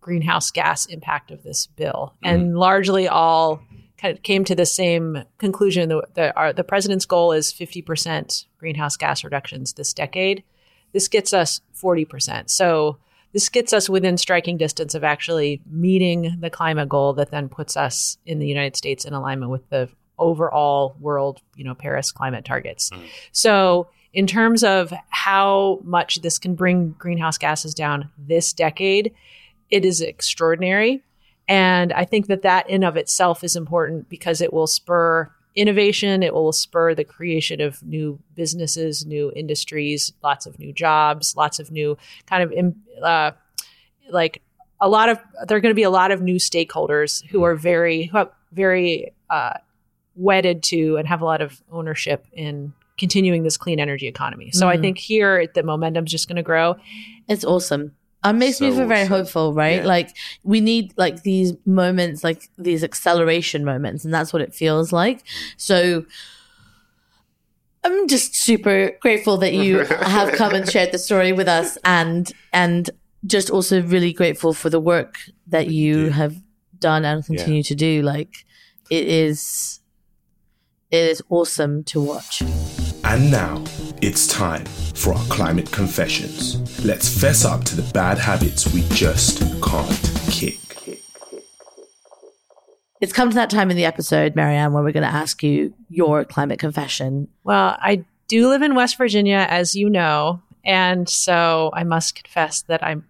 greenhouse 0.00 0.50
gas 0.50 0.86
impact 0.86 1.30
of 1.30 1.42
this 1.42 1.66
bill 1.66 2.14
and 2.22 2.56
largely 2.56 3.08
all 3.08 3.60
kind 3.98 4.16
of 4.16 4.22
came 4.22 4.44
to 4.44 4.54
the 4.54 4.64
same 4.64 5.24
conclusion 5.38 5.88
that 5.88 6.14
the, 6.14 6.36
our, 6.36 6.52
the 6.52 6.62
president's 6.62 7.04
goal 7.04 7.32
is 7.32 7.52
50% 7.52 8.46
greenhouse 8.58 8.96
gas 8.96 9.24
reductions 9.24 9.72
this 9.72 9.92
decade 9.92 10.44
this 10.92 11.08
gets 11.08 11.32
us 11.32 11.60
40% 11.74 12.50
so 12.50 12.98
this 13.34 13.48
gets 13.50 13.72
us 13.72 13.88
within 13.88 14.16
striking 14.16 14.56
distance 14.56 14.94
of 14.94 15.04
actually 15.04 15.60
meeting 15.70 16.38
the 16.40 16.50
climate 16.50 16.88
goal 16.88 17.12
that 17.14 17.30
then 17.30 17.48
puts 17.48 17.76
us 17.76 18.18
in 18.26 18.38
the 18.38 18.46
united 18.46 18.76
states 18.76 19.04
in 19.04 19.12
alignment 19.12 19.50
with 19.50 19.68
the 19.70 19.88
overall 20.18 20.96
world 21.00 21.40
you 21.56 21.64
know 21.64 21.74
paris 21.74 22.10
climate 22.10 22.44
targets. 22.44 22.90
Hmm. 22.92 23.02
So 23.32 23.88
in 24.12 24.26
terms 24.26 24.64
of 24.64 24.92
how 25.10 25.80
much 25.84 26.22
this 26.22 26.38
can 26.38 26.54
bring 26.54 26.90
greenhouse 26.98 27.38
gases 27.38 27.74
down 27.74 28.10
this 28.18 28.52
decade, 28.52 29.14
it 29.70 29.84
is 29.84 30.00
extraordinary. 30.00 31.02
And 31.46 31.92
I 31.92 32.04
think 32.04 32.26
that 32.26 32.42
that 32.42 32.68
in 32.68 32.84
of 32.84 32.96
itself 32.96 33.44
is 33.44 33.56
important 33.56 34.08
because 34.08 34.40
it 34.40 34.52
will 34.52 34.66
spur 34.66 35.30
innovation. 35.58 36.22
It 36.22 36.32
will 36.32 36.52
spur 36.52 36.94
the 36.94 37.04
creation 37.04 37.60
of 37.60 37.82
new 37.82 38.18
businesses, 38.34 39.04
new 39.04 39.32
industries, 39.34 40.12
lots 40.22 40.46
of 40.46 40.58
new 40.58 40.72
jobs, 40.72 41.34
lots 41.36 41.58
of 41.58 41.70
new 41.70 41.96
kind 42.26 42.42
of, 42.44 43.02
uh, 43.02 43.32
like 44.10 44.40
a 44.80 44.88
lot 44.88 45.08
of, 45.08 45.18
there 45.48 45.56
are 45.56 45.60
going 45.60 45.72
to 45.72 45.76
be 45.76 45.82
a 45.82 45.90
lot 45.90 46.10
of 46.10 46.22
new 46.22 46.36
stakeholders 46.36 47.24
who 47.26 47.42
are 47.42 47.56
very, 47.56 48.04
who 48.04 48.16
have 48.18 48.30
very, 48.52 49.12
uh, 49.30 49.54
wedded 50.14 50.62
to 50.64 50.96
and 50.96 51.06
have 51.08 51.20
a 51.22 51.24
lot 51.24 51.40
of 51.40 51.62
ownership 51.70 52.26
in 52.32 52.72
continuing 52.96 53.44
this 53.44 53.56
clean 53.56 53.78
energy 53.78 54.08
economy. 54.08 54.50
So 54.50 54.68
I 54.68 54.76
Mhm. 54.76 54.80
think 54.80 54.98
here 54.98 55.46
the 55.54 55.62
momentum's 55.62 56.10
just 56.10 56.26
going 56.26 56.36
to 56.36 56.42
grow. 56.42 56.74
It's 57.28 57.44
awesome. 57.44 57.92
It 58.24 58.32
makes 58.32 58.60
me 58.60 58.70
feel 58.70 58.86
very 58.86 59.02
awesome. 59.02 59.08
hopeful, 59.08 59.54
right? 59.54 59.82
Yeah. 59.82 59.86
Like 59.86 60.16
we 60.42 60.60
need 60.60 60.92
like 60.96 61.22
these 61.22 61.52
moments, 61.64 62.24
like 62.24 62.48
these 62.58 62.82
acceleration 62.82 63.64
moments, 63.64 64.04
and 64.04 64.12
that's 64.12 64.32
what 64.32 64.42
it 64.42 64.54
feels 64.54 64.92
like. 64.92 65.22
So 65.56 66.04
I'm 67.84 68.08
just 68.08 68.34
super 68.34 68.92
grateful 69.00 69.36
that 69.38 69.52
you 69.52 69.78
have 69.84 70.32
come 70.32 70.54
and 70.54 70.68
shared 70.68 70.90
the 70.92 70.98
story 70.98 71.32
with 71.32 71.48
us, 71.48 71.78
and 71.84 72.30
and 72.52 72.90
just 73.26 73.50
also 73.50 73.82
really 73.82 74.12
grateful 74.12 74.52
for 74.52 74.68
the 74.68 74.80
work 74.80 75.16
that 75.46 75.68
you 75.68 76.06
do. 76.06 76.10
have 76.10 76.36
done 76.78 77.04
and 77.04 77.24
continue 77.24 77.62
to 77.62 77.74
do. 77.74 78.02
Like 78.02 78.44
it 78.90 79.06
is, 79.06 79.80
it 80.90 81.04
is 81.04 81.22
awesome 81.28 81.84
to 81.84 82.00
watch. 82.00 82.42
And 83.04 83.30
now 83.30 83.64
it's 84.00 84.26
time 84.26 84.64
for 84.94 85.14
our 85.14 85.24
climate 85.24 85.70
confessions. 85.72 86.84
Let's 86.84 87.08
fess 87.08 87.44
up 87.44 87.64
to 87.64 87.76
the 87.76 87.92
bad 87.92 88.18
habits 88.18 88.72
we 88.72 88.82
just 88.90 89.40
can't 89.62 90.20
kick. 90.30 90.58
It's 93.00 93.12
come 93.12 93.30
to 93.30 93.34
that 93.34 93.50
time 93.50 93.70
in 93.70 93.76
the 93.76 93.84
episode, 93.84 94.34
Mary 94.34 94.56
Anne, 94.56 94.72
where 94.72 94.82
we're 94.82 94.92
going 94.92 95.08
to 95.08 95.14
ask 95.14 95.42
you 95.42 95.72
your 95.88 96.24
climate 96.24 96.58
confession. 96.58 97.28
Well, 97.44 97.76
I 97.80 98.04
do 98.26 98.48
live 98.48 98.62
in 98.62 98.74
West 98.74 98.98
Virginia, 98.98 99.46
as 99.48 99.74
you 99.74 99.88
know. 99.88 100.42
And 100.64 101.08
so 101.08 101.70
I 101.72 101.84
must 101.84 102.14
confess 102.14 102.62
that 102.62 102.84
I'm 102.84 103.06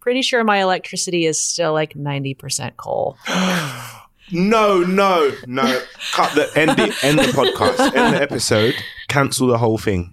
pretty 0.00 0.22
sure 0.22 0.42
my 0.42 0.58
electricity 0.58 1.26
is 1.26 1.38
still 1.38 1.72
like 1.72 1.94
90% 1.94 2.76
coal. 2.76 3.16
No, 4.32 4.80
no, 4.82 5.32
no. 5.46 5.80
Cut 6.12 6.34
the 6.34 6.50
end 6.56 6.78
it. 6.78 7.04
End 7.04 7.18
the 7.18 7.24
podcast. 7.24 7.94
End 7.96 8.14
the 8.14 8.22
episode. 8.22 8.74
Cancel 9.08 9.48
the 9.48 9.58
whole 9.58 9.78
thing. 9.78 10.10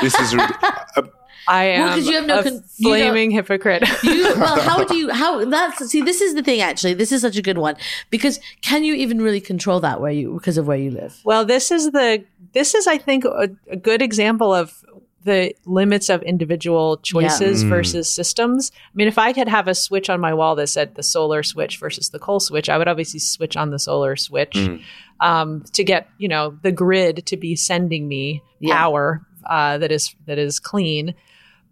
This 0.00 0.18
is. 0.20 0.34
rid- 0.34 0.50
uh, 0.62 1.02
I 1.48 1.64
am 1.66 1.88
'cause 1.94 2.08
you 2.08 2.16
have 2.16 2.26
no 2.26 2.40
a 2.40 2.42
con- 2.42 2.52
you 2.76 2.88
don't- 2.90 2.98
flaming 2.98 3.30
hypocrite. 3.30 3.84
You, 4.02 4.24
well, 4.36 4.60
how 4.60 4.82
do 4.82 4.96
you, 4.96 5.10
how, 5.12 5.44
that's, 5.44 5.88
see, 5.90 6.02
this 6.02 6.20
is 6.20 6.34
the 6.34 6.42
thing, 6.42 6.60
actually. 6.60 6.94
This 6.94 7.12
is 7.12 7.20
such 7.22 7.36
a 7.36 7.42
good 7.42 7.56
one 7.58 7.76
because 8.10 8.40
can 8.62 8.82
you 8.82 8.94
even 8.94 9.22
really 9.22 9.40
control 9.40 9.78
that 9.80 10.00
where 10.00 10.10
you, 10.10 10.32
because 10.34 10.58
of 10.58 10.66
where 10.66 10.76
you 10.76 10.90
live? 10.90 11.20
Well, 11.24 11.44
this 11.44 11.70
is 11.70 11.92
the 11.92 12.24
this 12.52 12.74
is 12.74 12.88
I 12.88 12.98
think 12.98 13.24
a, 13.24 13.48
a 13.70 13.76
good 13.76 14.02
example 14.02 14.52
of 14.52 14.84
the 15.26 15.54
limits 15.66 16.08
of 16.08 16.22
individual 16.22 16.96
choices 16.98 17.62
Mm. 17.64 17.68
versus 17.68 18.10
systems. 18.10 18.70
I 18.74 18.92
mean, 18.94 19.08
if 19.08 19.18
I 19.18 19.32
could 19.34 19.48
have 19.48 19.68
a 19.68 19.74
switch 19.74 20.08
on 20.08 20.20
my 20.20 20.32
wall 20.32 20.54
that 20.56 20.68
said 20.68 20.94
the 20.94 21.02
solar 21.02 21.42
switch 21.42 21.78
versus 21.78 22.08
the 22.10 22.18
coal 22.18 22.40
switch, 22.40 22.68
I 22.70 22.78
would 22.78 22.88
obviously 22.88 23.20
switch 23.20 23.56
on 23.56 23.70
the 23.70 23.78
solar 23.78 24.16
switch 24.16 24.54
Mm. 24.54 24.80
um, 25.20 25.64
to 25.74 25.84
get 25.84 26.08
you 26.18 26.28
know 26.28 26.56
the 26.62 26.72
grid 26.72 27.26
to 27.26 27.36
be 27.36 27.56
sending 27.56 28.08
me 28.08 28.42
Yeah. 28.60 28.74
power 28.78 29.26
uh, 29.50 29.78
that 29.78 29.92
is 29.92 30.14
that 30.26 30.38
is 30.38 30.58
clean. 30.58 31.14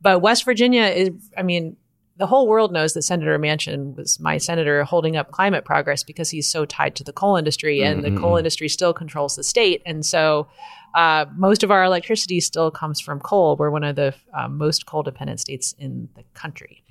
But 0.02 0.20
West 0.20 0.44
Virginia 0.44 0.84
is, 0.84 1.10
I 1.36 1.42
mean, 1.42 1.76
the 2.16 2.26
whole 2.26 2.46
world 2.46 2.72
knows 2.72 2.92
that 2.92 3.02
Senator 3.02 3.36
Manchin 3.38 3.96
was 3.96 4.20
my 4.20 4.38
senator 4.38 4.84
holding 4.84 5.16
up 5.16 5.30
climate 5.32 5.64
progress 5.64 6.04
because 6.04 6.30
he's 6.30 6.48
so 6.48 6.64
tied 6.64 6.94
to 6.96 7.02
the 7.04 7.12
coal 7.12 7.36
industry, 7.36 7.82
and 7.82 8.04
the 8.04 8.10
coal 8.20 8.36
industry 8.36 8.68
still 8.68 8.92
controls 8.92 9.34
the 9.34 9.42
state. 9.42 9.82
And 9.86 10.04
so 10.06 10.46
uh, 10.94 11.26
most 11.36 11.62
of 11.62 11.70
our 11.70 11.84
electricity 11.84 12.40
still 12.40 12.70
comes 12.70 13.00
from 13.00 13.20
coal. 13.20 13.56
We're 13.56 13.70
one 13.70 13.84
of 13.84 13.96
the 13.96 14.14
uh, 14.36 14.48
most 14.48 14.86
coal 14.86 15.02
dependent 15.02 15.40
states 15.40 15.74
in 15.78 16.08
the 16.14 16.22
country. 16.34 16.84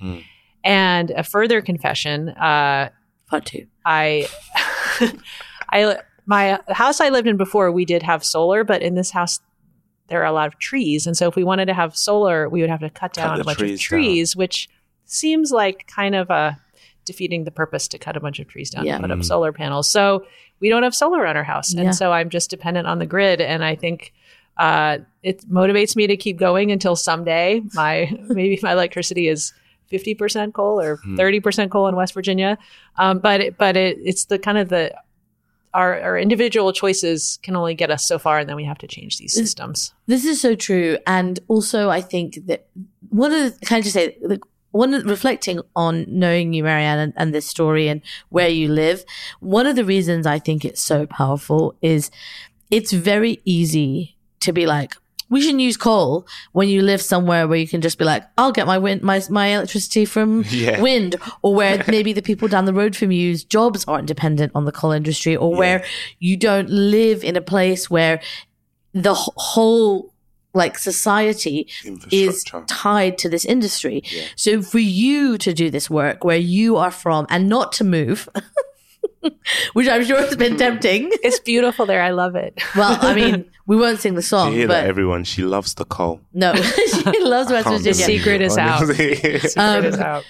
And 0.62 1.10
a 1.10 1.22
further 1.22 1.60
confession 1.60 2.30
uh, 2.30 2.90
Part 3.26 3.46
two. 3.46 3.66
I, 3.84 4.28
I, 5.70 5.98
my 6.26 6.60
house 6.68 7.00
I 7.00 7.08
lived 7.08 7.26
in 7.26 7.36
before, 7.36 7.72
we 7.72 7.84
did 7.84 8.02
have 8.02 8.24
solar, 8.24 8.64
but 8.64 8.82
in 8.82 8.94
this 8.94 9.10
house, 9.10 9.40
there 10.08 10.20
are 10.20 10.26
a 10.26 10.32
lot 10.32 10.46
of 10.46 10.58
trees. 10.58 11.06
And 11.06 11.16
so 11.16 11.28
if 11.28 11.36
we 11.36 11.44
wanted 11.44 11.66
to 11.66 11.74
have 11.74 11.96
solar, 11.96 12.48
we 12.48 12.60
would 12.60 12.70
have 12.70 12.80
to 12.80 12.90
cut 12.90 13.14
down 13.14 13.36
the 13.36 13.40
a 13.42 13.44
bunch 13.44 13.58
trees 13.58 13.80
of 13.80 13.80
trees, 13.80 14.36
which 14.36 14.68
seems 15.06 15.50
like 15.50 15.86
kind 15.86 16.14
of 16.14 16.30
a 16.30 16.58
defeating 17.04 17.44
the 17.44 17.50
purpose 17.50 17.88
to 17.88 17.98
cut 17.98 18.16
a 18.16 18.20
bunch 18.20 18.38
of 18.40 18.48
trees 18.48 18.70
down 18.70 18.84
Yeah. 18.84 18.94
and 18.96 19.02
put 19.02 19.10
up 19.10 19.22
solar 19.24 19.52
panels. 19.52 19.90
So 19.90 20.26
we 20.60 20.68
don't 20.68 20.82
have 20.82 20.94
solar 20.94 21.26
on 21.26 21.36
our 21.36 21.44
house. 21.44 21.74
Yeah. 21.74 21.82
And 21.82 21.94
so 21.94 22.12
I'm 22.12 22.30
just 22.30 22.50
dependent 22.50 22.86
on 22.86 22.98
the 22.98 23.06
grid. 23.06 23.40
And 23.40 23.64
I 23.64 23.74
think 23.74 24.12
uh, 24.56 24.98
it 25.22 25.48
motivates 25.50 25.96
me 25.96 26.06
to 26.06 26.16
keep 26.16 26.36
going 26.38 26.70
until 26.72 26.96
someday 26.96 27.60
my 27.74 28.10
maybe 28.28 28.58
my 28.62 28.72
electricity 28.72 29.28
is 29.28 29.52
fifty 29.88 30.14
percent 30.14 30.54
coal 30.54 30.80
or 30.80 30.96
Hmm. 30.96 31.16
thirty 31.16 31.40
percent 31.40 31.70
coal 31.70 31.88
in 31.88 31.96
West 31.96 32.14
Virginia. 32.14 32.56
Um, 32.96 33.18
but 33.18 33.40
it, 33.40 33.58
but 33.58 33.76
it, 33.76 33.98
it's 34.02 34.26
the 34.26 34.38
kind 34.38 34.56
of 34.58 34.68
the 34.68 34.94
our, 35.74 36.00
our 36.02 36.16
individual 36.16 36.72
choices 36.72 37.40
can 37.42 37.56
only 37.56 37.74
get 37.74 37.90
us 37.90 38.06
so 38.06 38.16
far, 38.16 38.38
and 38.38 38.48
then 38.48 38.54
we 38.54 38.62
have 38.64 38.78
to 38.78 38.86
change 38.86 39.18
these 39.18 39.34
systems. 39.34 39.92
This 40.06 40.24
is 40.24 40.40
so 40.40 40.54
true. 40.54 40.98
And 41.04 41.40
also, 41.48 41.90
I 41.90 42.00
think 42.00 42.46
that 42.46 42.68
one 43.08 43.32
of 43.32 43.58
the, 43.58 43.66
can 43.66 43.78
I 43.78 43.80
just 43.80 43.92
say, 43.94 44.16
the, 44.22 44.40
one 44.74 44.92
of, 44.92 45.04
reflecting 45.04 45.60
on 45.76 46.04
knowing 46.08 46.52
you, 46.52 46.64
Mary 46.64 46.82
Anne, 46.82 46.98
and, 46.98 47.12
and 47.16 47.32
this 47.32 47.46
story 47.46 47.86
and 47.86 48.02
where 48.30 48.48
you 48.48 48.66
live, 48.68 49.04
one 49.38 49.66
of 49.68 49.76
the 49.76 49.84
reasons 49.84 50.26
I 50.26 50.40
think 50.40 50.64
it's 50.64 50.82
so 50.82 51.06
powerful 51.06 51.76
is 51.80 52.10
it's 52.72 52.92
very 52.92 53.40
easy 53.44 54.16
to 54.40 54.52
be 54.52 54.66
like, 54.66 54.94
we 55.30 55.40
shouldn't 55.40 55.60
use 55.60 55.76
coal 55.76 56.26
when 56.52 56.68
you 56.68 56.82
live 56.82 57.00
somewhere 57.00 57.46
where 57.46 57.56
you 57.58 57.68
can 57.68 57.80
just 57.80 57.98
be 57.98 58.04
like, 58.04 58.24
I'll 58.36 58.50
get 58.50 58.66
my 58.66 58.78
wind, 58.78 59.02
my, 59.02 59.22
my 59.30 59.46
electricity 59.54 60.04
from 60.04 60.44
Yeah. 60.50 60.80
wind, 60.80 61.16
or 61.42 61.54
where 61.54 61.82
maybe 61.88 62.12
the 62.12 62.20
people 62.20 62.48
down 62.48 62.64
the 62.64 62.74
road 62.74 62.96
from 62.96 63.12
you's 63.12 63.44
jobs 63.44 63.84
aren't 63.86 64.08
dependent 64.08 64.50
on 64.56 64.64
the 64.64 64.72
coal 64.72 64.90
industry, 64.90 65.36
or 65.36 65.54
where 65.54 65.84
you 66.18 66.36
don't 66.36 66.68
live 66.68 67.22
in 67.22 67.36
a 67.36 67.40
place 67.40 67.88
where 67.88 68.20
the 68.92 69.14
whole 69.14 70.13
like 70.54 70.78
society 70.78 71.68
is 72.10 72.44
tied 72.66 73.18
to 73.18 73.28
this 73.28 73.44
industry. 73.44 74.02
So 74.36 74.62
for 74.62 74.78
you 74.78 75.36
to 75.38 75.52
do 75.52 75.70
this 75.70 75.90
work 75.90 76.24
where 76.24 76.36
you 76.38 76.76
are 76.76 76.90
from 76.90 77.26
and 77.28 77.48
not 77.48 77.72
to 77.72 77.84
move, 77.84 78.28
which 79.72 79.88
I'm 79.88 80.04
sure 80.04 80.20
has 80.20 80.36
been 80.36 80.56
tempting. 80.56 81.10
It's 81.22 81.40
beautiful 81.40 81.86
there. 81.86 82.02
I 82.02 82.10
love 82.10 82.36
it. 82.36 82.62
Well, 82.76 82.98
I 83.00 83.14
mean, 83.14 83.50
we 83.66 83.76
won't 83.76 83.98
sing 84.00 84.14
the 84.14 84.18
You 84.18 84.22
song, 84.22 84.52
hear 84.52 84.68
that, 84.68 84.86
everyone? 84.86 85.24
She 85.24 85.42
loves 85.42 85.74
the 85.74 85.84
coal. 85.84 86.20
no, 86.32 86.54
she 86.54 87.20
loves 87.22 87.50
West 87.50 87.64
Can't 87.66 87.82
The 87.82 87.92
Virginia. 87.92 88.18
secret 88.18 88.40
is 88.42 88.58
out. 88.58 88.86
Secret 88.86 89.56
Um, 89.56 89.84
is 89.84 89.98
out. 89.98 90.24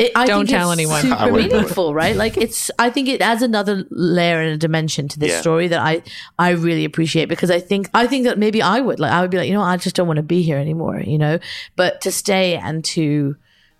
It, 0.00 0.12
I 0.14 0.24
Don't 0.24 0.48
tell 0.48 0.72
anyone. 0.72 0.96
I 0.96 1.00
Super 1.02 1.28
it. 1.28 1.32
meaningful, 1.50 1.92
right? 1.92 2.16
Like 2.16 2.38
it's. 2.38 2.70
I 2.78 2.88
think 2.88 3.06
it 3.06 3.20
adds 3.20 3.42
another 3.42 3.84
layer 3.90 4.40
and 4.40 4.54
a 4.54 4.56
dimension 4.56 5.08
to 5.08 5.18
this 5.18 5.32
Yeah. 5.32 5.40
story 5.42 5.68
that 5.68 5.78
I 5.78 6.02
I 6.38 6.50
really 6.50 6.86
appreciate 6.86 7.28
because 7.28 7.50
I 7.50 7.60
think 7.60 7.90
I 7.92 8.06
think 8.06 8.24
that 8.24 8.38
maybe 8.38 8.62
I 8.62 8.80
would 8.80 8.98
like 8.98 9.12
I 9.12 9.20
would 9.20 9.30
be 9.30 9.36
like 9.36 9.48
you 9.48 9.52
know 9.52 9.60
I 9.60 9.76
just 9.76 9.94
don't 9.94 10.06
want 10.06 10.16
to 10.16 10.22
be 10.22 10.40
here 10.40 10.56
anymore, 10.56 11.00
you 11.00 11.18
know. 11.18 11.38
But 11.76 12.00
to 12.00 12.10
stay 12.10 12.56
and 12.56 12.82
to 12.96 13.36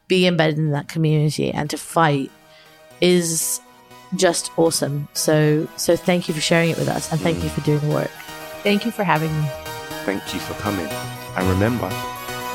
be 0.08 0.26
embedded 0.26 0.58
in 0.58 0.72
that 0.72 0.88
community 0.88 1.50
and 1.52 1.70
to 1.70 1.78
fight 1.78 2.30
is 3.00 3.62
just 4.14 4.50
awesome. 4.58 5.08
So 5.14 5.66
so 5.76 5.96
thank 5.96 6.28
you 6.28 6.34
for 6.34 6.42
sharing 6.42 6.68
it 6.68 6.76
with 6.76 6.88
us 6.88 7.10
and 7.10 7.18
thank 7.18 7.38
mm. 7.38 7.44
you 7.44 7.48
for 7.48 7.62
doing 7.62 7.80
the 7.80 7.94
work. 7.94 8.10
Thank 8.62 8.84
you 8.84 8.90
for 8.90 9.04
having 9.04 9.32
me. 9.40 9.48
Thank 10.04 10.34
you 10.34 10.40
for 10.40 10.52
coming. 10.60 10.86
And 11.36 11.48
remember, 11.48 11.90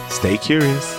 stay 0.09 0.37
curious. 0.37 0.94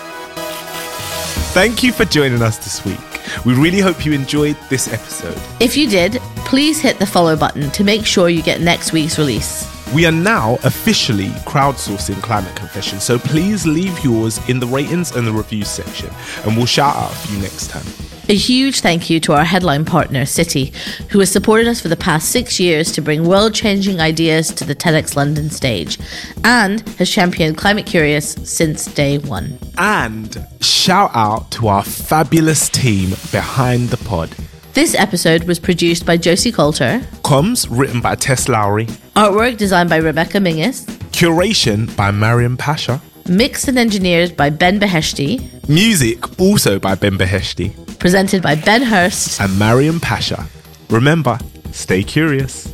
Thank 1.56 1.82
you 1.82 1.90
for 1.90 2.04
joining 2.04 2.42
us 2.42 2.58
this 2.58 2.84
week. 2.84 2.98
We 3.46 3.54
really 3.54 3.80
hope 3.80 4.04
you 4.04 4.12
enjoyed 4.12 4.58
this 4.68 4.92
episode. 4.92 5.40
If 5.58 5.74
you 5.74 5.88
did, 5.88 6.20
please 6.44 6.82
hit 6.82 6.98
the 6.98 7.06
follow 7.06 7.34
button 7.34 7.70
to 7.70 7.82
make 7.82 8.04
sure 8.04 8.28
you 8.28 8.42
get 8.42 8.60
next 8.60 8.92
week's 8.92 9.18
release. 9.18 9.66
We 9.94 10.04
are 10.04 10.12
now 10.12 10.58
officially 10.64 11.28
crowdsourcing 11.48 12.22
Climate 12.22 12.54
Confession, 12.56 13.00
so 13.00 13.18
please 13.18 13.66
leave 13.66 13.98
yours 14.04 14.38
in 14.50 14.60
the 14.60 14.66
ratings 14.66 15.16
and 15.16 15.26
the 15.26 15.32
reviews 15.32 15.68
section, 15.68 16.10
and 16.44 16.58
we'll 16.58 16.66
shout 16.66 16.94
out 16.94 17.14
for 17.14 17.32
you 17.32 17.40
next 17.40 17.70
time. 17.70 18.15
A 18.28 18.34
huge 18.34 18.80
thank 18.80 19.08
you 19.08 19.20
to 19.20 19.34
our 19.34 19.44
headline 19.44 19.84
partner, 19.84 20.22
Citi, 20.22 20.74
who 21.10 21.20
has 21.20 21.30
supported 21.30 21.68
us 21.68 21.80
for 21.80 21.86
the 21.86 21.96
past 21.96 22.30
six 22.32 22.58
years 22.58 22.90
to 22.92 23.00
bring 23.00 23.24
world 23.24 23.54
changing 23.54 24.00
ideas 24.00 24.48
to 24.54 24.64
the 24.64 24.74
TEDx 24.74 25.14
London 25.14 25.48
stage 25.48 25.96
and 26.42 26.80
has 26.98 27.08
championed 27.08 27.56
Climate 27.56 27.86
Curious 27.86 28.32
since 28.42 28.86
day 28.86 29.18
one. 29.18 29.56
And 29.78 30.44
shout 30.60 31.12
out 31.14 31.52
to 31.52 31.68
our 31.68 31.84
fabulous 31.84 32.68
team 32.68 33.10
behind 33.30 33.90
the 33.90 33.96
pod. 33.98 34.34
This 34.74 34.96
episode 34.96 35.44
was 35.44 35.60
produced 35.60 36.04
by 36.04 36.16
Josie 36.16 36.50
Colter, 36.50 37.06
Comms 37.22 37.68
written 37.70 38.00
by 38.00 38.16
Tess 38.16 38.48
Lowry, 38.48 38.86
artwork 39.14 39.56
designed 39.56 39.88
by 39.88 39.98
Rebecca 39.98 40.38
Mingus, 40.38 40.84
curation 41.12 41.96
by 41.96 42.10
Maryam 42.10 42.56
Pasha, 42.56 43.00
mixed 43.28 43.68
and 43.68 43.78
engineered 43.78 44.36
by 44.36 44.50
Ben 44.50 44.78
Beheshty, 44.80 45.68
music 45.68 46.40
also 46.40 46.78
by 46.78 46.94
Ben 46.94 47.18
Beheshty 47.18 47.72
presented 47.98 48.42
by 48.42 48.54
Ben 48.54 48.82
Hurst. 48.82 49.40
and 49.40 49.58
Maryam 49.58 50.00
Pasha. 50.00 50.46
Remember, 50.90 51.38
stay 51.72 52.02
curious. 52.02 52.72